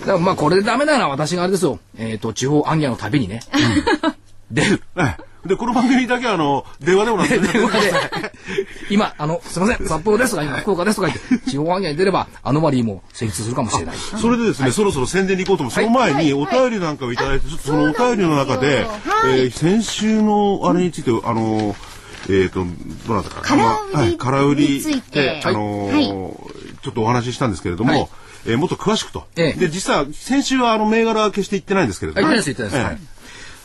[0.00, 1.78] だからまあこれでダメなのは私があれですよ。
[1.96, 3.40] えっ、と、地方暗夜の旅にね、
[4.50, 4.82] 出る。
[5.48, 8.32] ええでこの番組だけはあの電話でもなんて 電話で。
[8.90, 13.96] 今、あの、すみません、札幌ですとか、今、福岡ですとか言って、地方案件に出れば、アノマリーも成立するかもしれない。
[13.96, 15.72] それでですね、そろそろ宣伝に行こうと思う。
[15.72, 18.86] その前に、お便りなんかをいただいて、ちょっとそのお便りの中で、
[19.26, 21.76] えー先週のあれについて、あの、
[22.30, 22.64] えっと、
[23.06, 23.40] どなたか。
[23.42, 25.00] 空売りはい空売りについ。
[25.00, 26.32] てあのー
[26.82, 28.08] ちょっとお話ししたんですけれども、はい。
[28.46, 29.24] えーもっと詳しくと。
[29.36, 29.58] ええ。
[29.58, 32.28] で、実は、先週はあの、銘柄は決して言ってないんですけれどあ、も。
[32.28, 32.98] はい。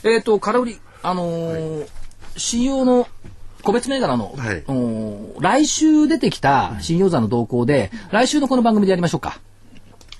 [0.05, 1.87] えっと、空売り、あのー
[2.35, 3.07] 信用の
[3.61, 4.63] 個別銘柄の、はい。
[5.39, 9.39] 来週出てきた信用座の動向で、来週のこの番組でやりましょうか。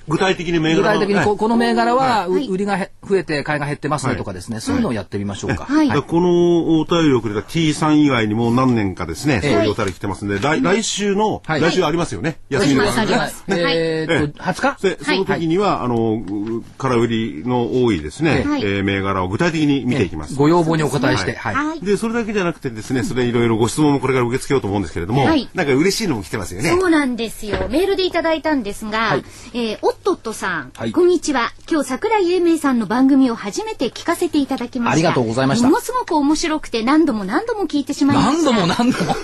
[0.08, 0.99] 具体的に銘具柄の。
[0.99, 1.39] 体的にこ,、はい。
[1.39, 5.66] この銘柄は、売りがへ増えて買いが減ってますねとかですね、そういうのをやってみましょうか。
[5.66, 5.89] はい。
[5.89, 11.62] このお便りをくれた T さん以外にも何年かですね、そういうお便り来てますんで、来来週の、はい。
[11.62, 12.38] 来週ありますよね。
[12.51, 12.62] はい。
[12.62, 18.62] 休みのありますありますえーっと、20日で、その時には、あの、う空売りの多いですね、はい。
[18.64, 20.36] えー銘柄を具体的に見ていきます。
[20.36, 21.56] ご要望にお答えして、はい。
[21.56, 21.82] はい。
[21.82, 25.49] で、それだけじゃなくてですね、それいろいろご質問もこれから受け付けようと思うんですけれども、はい。
[25.54, 26.70] なんか嬉しいのも来てますよね。
[26.70, 27.68] そうなんですよ。
[27.70, 29.24] メールでいただいたんですが、はい。
[29.54, 31.52] えーおっとっとさん、はいこんにちは。
[31.70, 34.94] 今日桜井英明さんの番組を初めて聞かせていただきました。
[34.94, 38.44] ありがとうございましたものすごく面白くて何度も何度も聞いてしまいました。
[38.44, 39.16] 何度も何度も。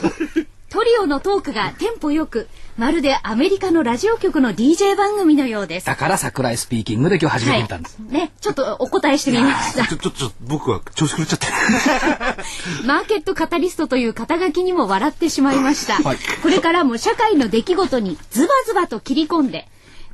[0.70, 2.48] トリオのトークがテンポよく、
[2.78, 5.88] まるでアメリカのラジオ局の DJ 番組のようです。
[5.88, 7.98] だから桜井スピーキングで今日始めてみたんです。
[7.98, 9.96] ね、ちょっとお答えしてみましたち。
[9.96, 11.48] ょ、ちょ、ちょ、僕は調子狂っちゃって。
[12.86, 15.96] マーケットカタリストという肩書きにも笑ってしまいました。
[15.96, 19.68] はいこれからも社会の出来事にズバズバと切り込んで、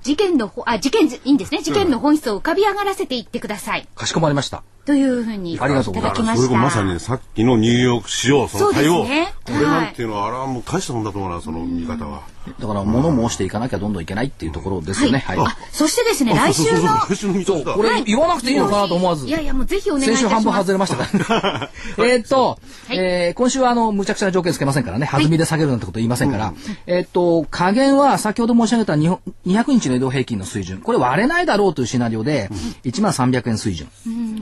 [0.05, 1.63] 事件のほ、あ、事件、いいんですね。
[1.63, 3.87] 事件の本質を浮かび上がらせていってください。
[3.95, 4.61] かしこまりました。
[4.85, 6.45] というふうにいたありがとうございますだきました。
[6.45, 8.97] それがまさにねさっきのニューヨーク市場、その対応。
[8.97, 12.21] そうですねこれなんていうのは、あれはもう大したもんだと思うな、その見方は。
[12.59, 15.19] だから物申していかなきゃどんどんいけないっていうところですよね。
[15.19, 15.39] はい。
[15.39, 17.63] あ、そしてですね、来週のそう。
[17.63, 19.31] これ言わなくていいのかなと思わずい。
[19.31, 20.21] やいや、もうぜひお願いします。
[20.21, 21.69] 先週半分外れましたから。
[21.97, 26.53] えーっと、はいえー今週はあの、むちゃくちゃな条件つけませんからね、弾みで下げるなんてこと言いませんから、
[26.87, 32.49] えーっと、加減は先ほど申し上げた日本200日の移動平均の水準、これ割れないだろうというシナリオで、
[32.83, 33.87] 1万300円水準。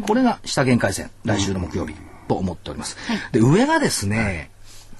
[0.06, 1.96] これが下限界線、来週の木曜日、
[2.28, 2.98] と思っております。
[3.32, 4.50] で、上がですね、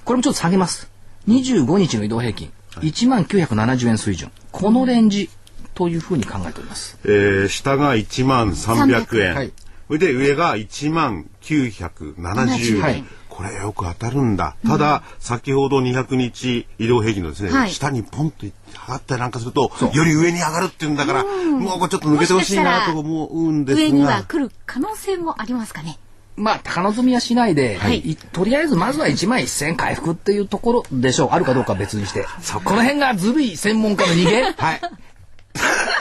[0.04, 0.88] これもちょっと下げます。
[1.28, 2.50] 25日の移動平均、
[2.80, 4.30] 1万970円水準。
[4.52, 5.30] このレンジ
[5.74, 6.98] というふうに考えております。
[7.04, 9.34] えー、下が1万300円。
[9.34, 9.52] はい
[9.86, 12.82] それで上が1万970円。
[12.82, 13.04] はい
[13.34, 14.54] これよく当たるんだ。
[14.64, 18.52] ただ、先ほど200日移動平均のですね、はい下にポンと上
[18.86, 23.82] がったりなんかすると、より上に上がるっていうんだから、もうこれちょっと抜けてほしいなと思うんですが。
[23.82, 25.98] 上には来る可能性もありますかね。
[26.36, 31.28] まあ、高望みはしないで、はいいとりあえずまずは1万1000円回復っていうところでしょう。
[31.30, 32.26] あるかどうかは別にして。
[32.64, 34.80] この辺がずるい専門家の逃げはい。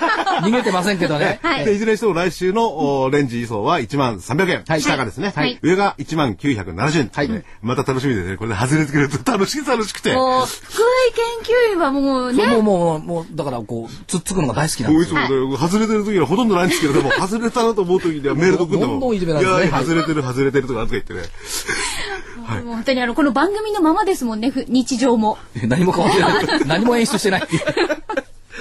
[0.44, 1.40] 逃げてませんけどね。
[1.42, 4.64] はいでいずれにしても来週のおレンジ予想は1万300円。
[4.68, 5.34] はい下がですね。
[5.36, 7.12] はい上が1万970円。
[7.14, 8.38] はいまた楽しみですね。
[8.38, 10.14] これで外れてくれると楽しく楽しくて。
[10.14, 15.20] もう、福井研究員はもうね、もう、もう、もう、だから、こう、つっつくのが大好きなんですよ。
[15.28, 19.00] つもね外れてる時はほとんどないんですけれども、 外れたなと思う時にはメールとくんだもん。
[19.00, 21.22] どんどんいじめられてねいやはい外れてる、外れてるとかとか言ってね。
[22.64, 25.38] もう本当にあの、この番組のままですもんね、ふ日常も。
[25.64, 26.68] 何も変わってない。
[26.68, 27.48] 何も演出してない。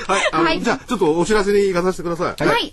[0.07, 0.63] はい。
[0.63, 2.47] じゃあ、ちょっとお知らせに行かさせてください。
[2.47, 2.73] はい。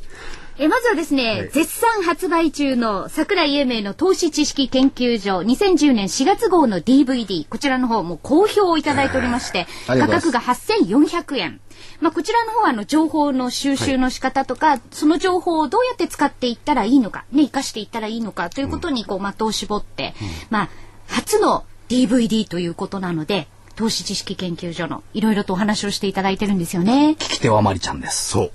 [0.61, 11.61] えまずはですね、絶賛発売中の桜井英明の投資知識研究所2010年4月号の DVD、こちらの方も好評をいただいておりまして、ありがとうござい価格が8400円。
[12.01, 20.13] まあ、こちらの方はあの情報の収集の仕方とか、その情報をどうやって使っていったらいいのか、ね、活かしていったらいいのかということにこう的を絞って、
[20.49, 20.69] まあ、
[21.07, 23.47] 初の DVD ということなので、
[23.79, 27.11] 投資知識研究所のいろいろとお話をしていただいてるんですよね。
[27.11, 28.31] 聞き手はまりちゃんです。
[28.31, 28.51] そう。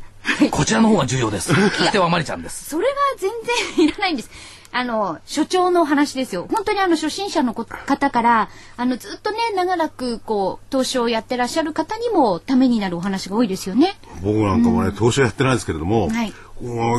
[0.51, 1.51] こちらの方が重要です。
[1.57, 2.68] 聞き手はまりちゃんです。
[2.68, 3.31] それは全
[3.79, 4.31] 然いらないんです。
[4.70, 6.47] あの、所長のお話ですよ。
[6.53, 13.97] 本当にあの、初心者のこ方から、あの、ずっとね、長らく、こう、投資をやってらっしゃる方にも、ためになるお話が多いですよね。
[14.22, 16.35] 僕なんかもね、投資はやってないですけれども、はい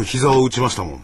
[0.03, 1.03] 膝を打ちましたもん。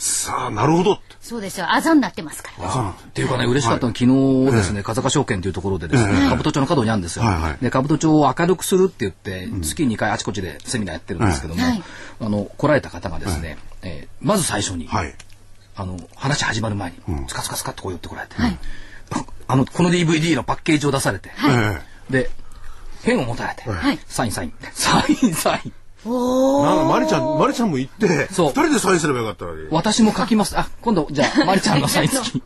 [0.00, 0.98] さあ、なるほど。
[1.20, 1.70] そうですよ。
[1.70, 2.94] あざになってますから。
[2.98, 7.24] っていうかね、嬉しかったのは、昨日ですね、風賀証券というところでですね、兜町の角にあるんですよ。
[7.26, 7.58] はいはい。
[7.60, 11.82] で、兜町を明るくするって言って、月2回あちこちでセミナーやってるんですけども、はい。
[12.18, 15.14] あの、来られた方がですね、えーまず最初に、はい。
[15.76, 16.96] あの、話始まる前に、
[17.28, 21.78] スカスカスカっとこう寄ってこられて、ああの、この DVD のパッケージを出されて、え
[22.10, 22.30] で、
[23.02, 23.98] ペンを持たれて、はい。
[24.06, 25.72] サインサイン、サインサイン。
[26.04, 28.48] えなんか、マリちゃん、マリちゃんも行って、そう。
[28.48, 29.68] 二人でサインすればよかったのに。
[29.70, 30.58] 私も書きます。
[30.58, 32.36] あ、今度、じゃあ、 マリちゃんのサイン付き。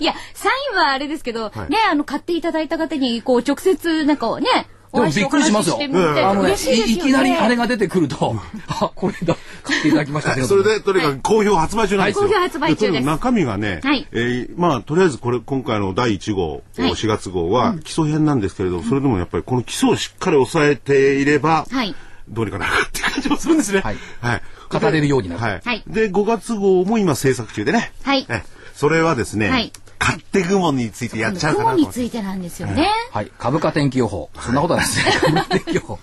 [0.00, 1.70] いや、サインはあれですけど、はい。
[1.70, 5.78] ね、あの、買っていただいた方に、こう、直接、なんかね、お会いしてびっくりしますよ。
[5.80, 8.36] あのいきなりあれが出てくると、
[8.68, 10.46] あ、これだ、買っていただきましたけど。
[10.46, 12.22] それで、とにかく好評発売中なんですよ。
[12.22, 13.04] はい好評発売中です。
[13.04, 14.06] 中身がね、はい。
[14.12, 16.90] えーまあ、とりあえずこれ、今回の第1号、はい。
[16.92, 21.94] 4月号は基礎編なんですけれど、それでもやっぱりこの基礎をしっかり押さえていれば、はい
[22.28, 23.80] どうにかなるって感じもするんですね。
[23.80, 24.42] はいはい。
[24.70, 25.60] 語れるようになるはい。
[25.64, 27.92] はいで、5月号も今制作中でね。
[28.02, 28.42] はいえ
[28.74, 31.94] それはですね、はい勝手雲についてやっちゃうかなと思って。
[31.94, 32.86] 雲についてなんですよね。
[33.10, 33.32] はい。
[33.38, 34.30] 株価天気予報。
[34.38, 35.12] そんなことはないですね。
[35.20, 35.98] 株価天気予報。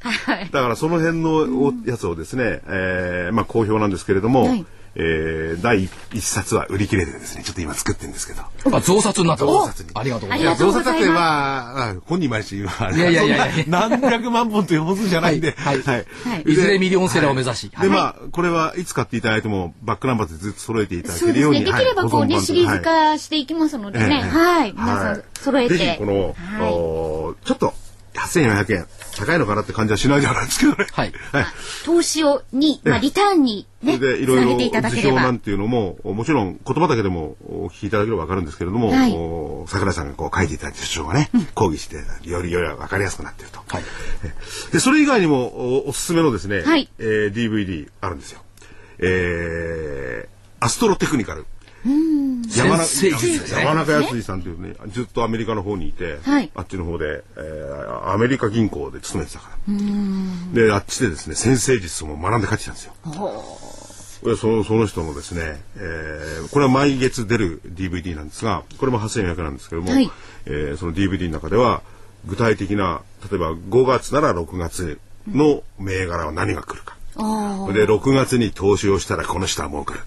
[0.00, 0.48] はい。
[0.50, 1.30] だからその辺の
[1.66, 4.64] おやつをですね、えーまあ好評なんですけれども、はい
[4.96, 8.42] えー第一冊は売り切れてですね、ちょっと今作ってるんですけど。
[8.76, 9.44] あ、増刷になった。
[9.44, 10.62] 増刷にありがとうごあざいます。
[10.62, 17.70] 増刷ってまあ、あ本人毎日言ういやいやいやいや何百万本という本数じゃないんで、はいはいはいいずれミリオンセラーを目指し。
[17.70, 21.18] で、はいまあ、これはいつ買っていただいても、バックナンバーでずっと揃えていただ。
[21.18, 21.64] けるように。
[21.64, 24.22] できればこうね、はいシリーズ化していきますのでね。
[24.22, 24.72] はい。
[24.72, 25.76] 皆さん揃えて。
[25.76, 26.34] ぜひこの、
[27.44, 27.74] ちょっと
[28.14, 28.86] 8400円
[29.16, 30.86] 高いのかなって感じはしないじゃないですけどね。
[30.92, 31.46] はいはい。
[31.84, 35.38] 投資をに、まあ、リターンにね、でいろいろつなげていただければ辞表なん。
[35.38, 41.96] ていうのももちろん言葉だけでもお聞きいただければわかるんですけれども、はいお桜井さんがこう書いていただいた主張がね、講義して
[42.28, 43.60] よりよりわかりやすくなっていると。
[43.66, 43.82] はい
[44.24, 44.32] え
[44.72, 48.40] でそれ以外にもおおすすめのですね、はいえー DVD あるんですよ。
[48.98, 51.46] えーアストロテクニカル。
[51.84, 53.08] 山中
[53.48, 56.50] 山中康さんというねずっとアメリカの方にいて、はい。
[56.54, 60.54] あっちの方で、えーアメリカ銀行で勤めてたから。
[60.54, 62.92] であっちでですね先生術を学んで帰ってきたんですよ。
[64.24, 70.10] でそのその人のですね、えーこれは毎月出る DVD なんですがこれも8400なんですけども、はい。
[70.46, 71.82] えーその DVD の中では
[72.26, 73.00] 具体的な
[73.30, 77.72] 例えば5月なら6月の銘柄は何が来るか、あー。
[77.72, 80.00] で6月に投資をしたらこの人は儲かる。
[80.00, 80.04] あ、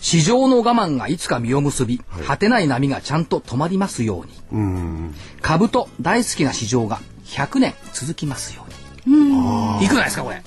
[0.00, 5.12] 市場の我慢がいつか実を結び、果てない波がちゃんと止まりますように。
[5.42, 8.64] 株と大好きな市場が100年続きますよ
[9.06, 9.84] うに。
[9.84, 10.42] いくないですか、これ。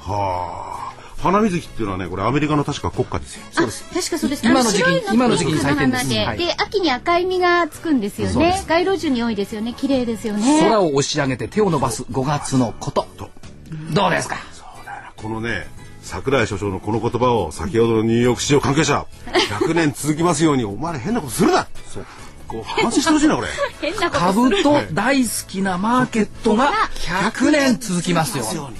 [0.00, 0.86] はあ。
[1.18, 3.42] 花水木っていうのはねこれアメリカの確か国家ですよ。
[3.50, 3.84] そうです。
[3.84, 4.46] 確かそうです。
[4.46, 8.52] 今の時期今の時期に咲いてるんですで、はいで秋に赤い実がつくんですよねそうで。
[8.58, 9.72] す街路樹に多いですよね。
[9.72, 10.60] 綺麗ですよね。
[10.60, 13.06] 空を押し上げて手を伸ばす5月のこと。
[13.92, 14.36] どうですか？
[15.16, 15.66] このね
[16.06, 19.06] 桜井所長のこの言葉を先ほどのニューヨーク市場関係者
[19.60, 21.66] 100年続きますようにお前ら変なことするな
[22.46, 23.48] こう反省してほしいなこれ
[23.82, 24.62] 変なことす株る。
[24.62, 28.76] と大好きなマーケットが100年続きますように。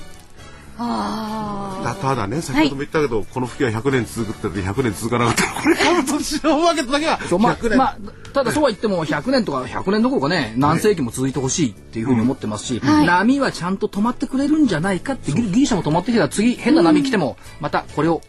[0.79, 7.97] あだただね先ほども言ったけど、この吹きは100年続くって100年続かなかったらこれ株と市場マーケットだけはそうま100年、あまあ、
[8.33, 13.07] ただそうは言っても100年とか100年どころかね何世紀も続いてほしいっていうふうに思ってますし、はい。
[13.07, 18.20] 波はちゃんと止まってくれるんじゃないかってギリギリシャも止まってきたら次変な波来てもまたこれを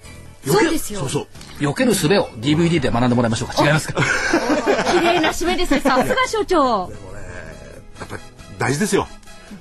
[0.47, 0.49] あ。
[0.49, 1.01] そうですよ。
[1.01, 1.09] そう。
[1.09, 1.27] そう。
[1.59, 3.65] 避ける術を DVD で学んでもらいましょうか。
[3.65, 4.01] 違いますか？
[4.93, 5.81] 綺麗な締めですね。
[5.81, 6.89] さすが所長。
[7.99, 8.21] やっぱり
[8.57, 9.07] 大事ですよ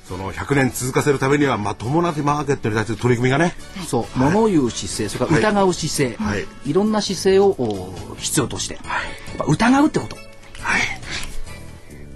[0.09, 3.55] その100年続かせるためにはまともなマーケットに対する取り組みがね。
[3.89, 6.47] そう物を言う姿勢それから疑う姿勢、はい。
[6.65, 10.17] い、ろんな姿勢をお必要として、やっぱ疑うってこと。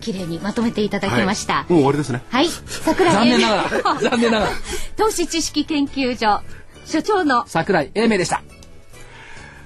[0.00, 1.66] 綺麗にまとめていただきました。
[1.68, 2.22] もう終わりですね。
[2.30, 2.48] はい。
[2.48, 3.14] 桜井。
[3.14, 4.52] 残念な英がら 残念ながら。
[4.96, 6.42] 投資知識研究所
[6.86, 7.44] 所長の。
[7.46, 8.42] 桜井英明でした。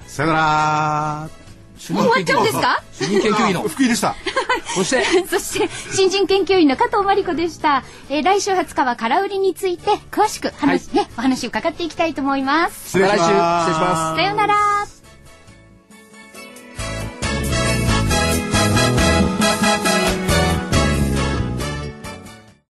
[0.07, 1.44] さよなら
[1.77, 2.83] 主任研究員ですか？
[2.93, 4.15] 主任研究員の福井でした。
[4.75, 5.03] そして？
[5.27, 12.85] そして新人研究員の加藤真理子でした、えー、来週20日は空売りについて詳しく話、はい、ねお話を伺っていきたいと思います。
[12.89, 14.15] 失礼します。
[14.15, 14.55] さようなら。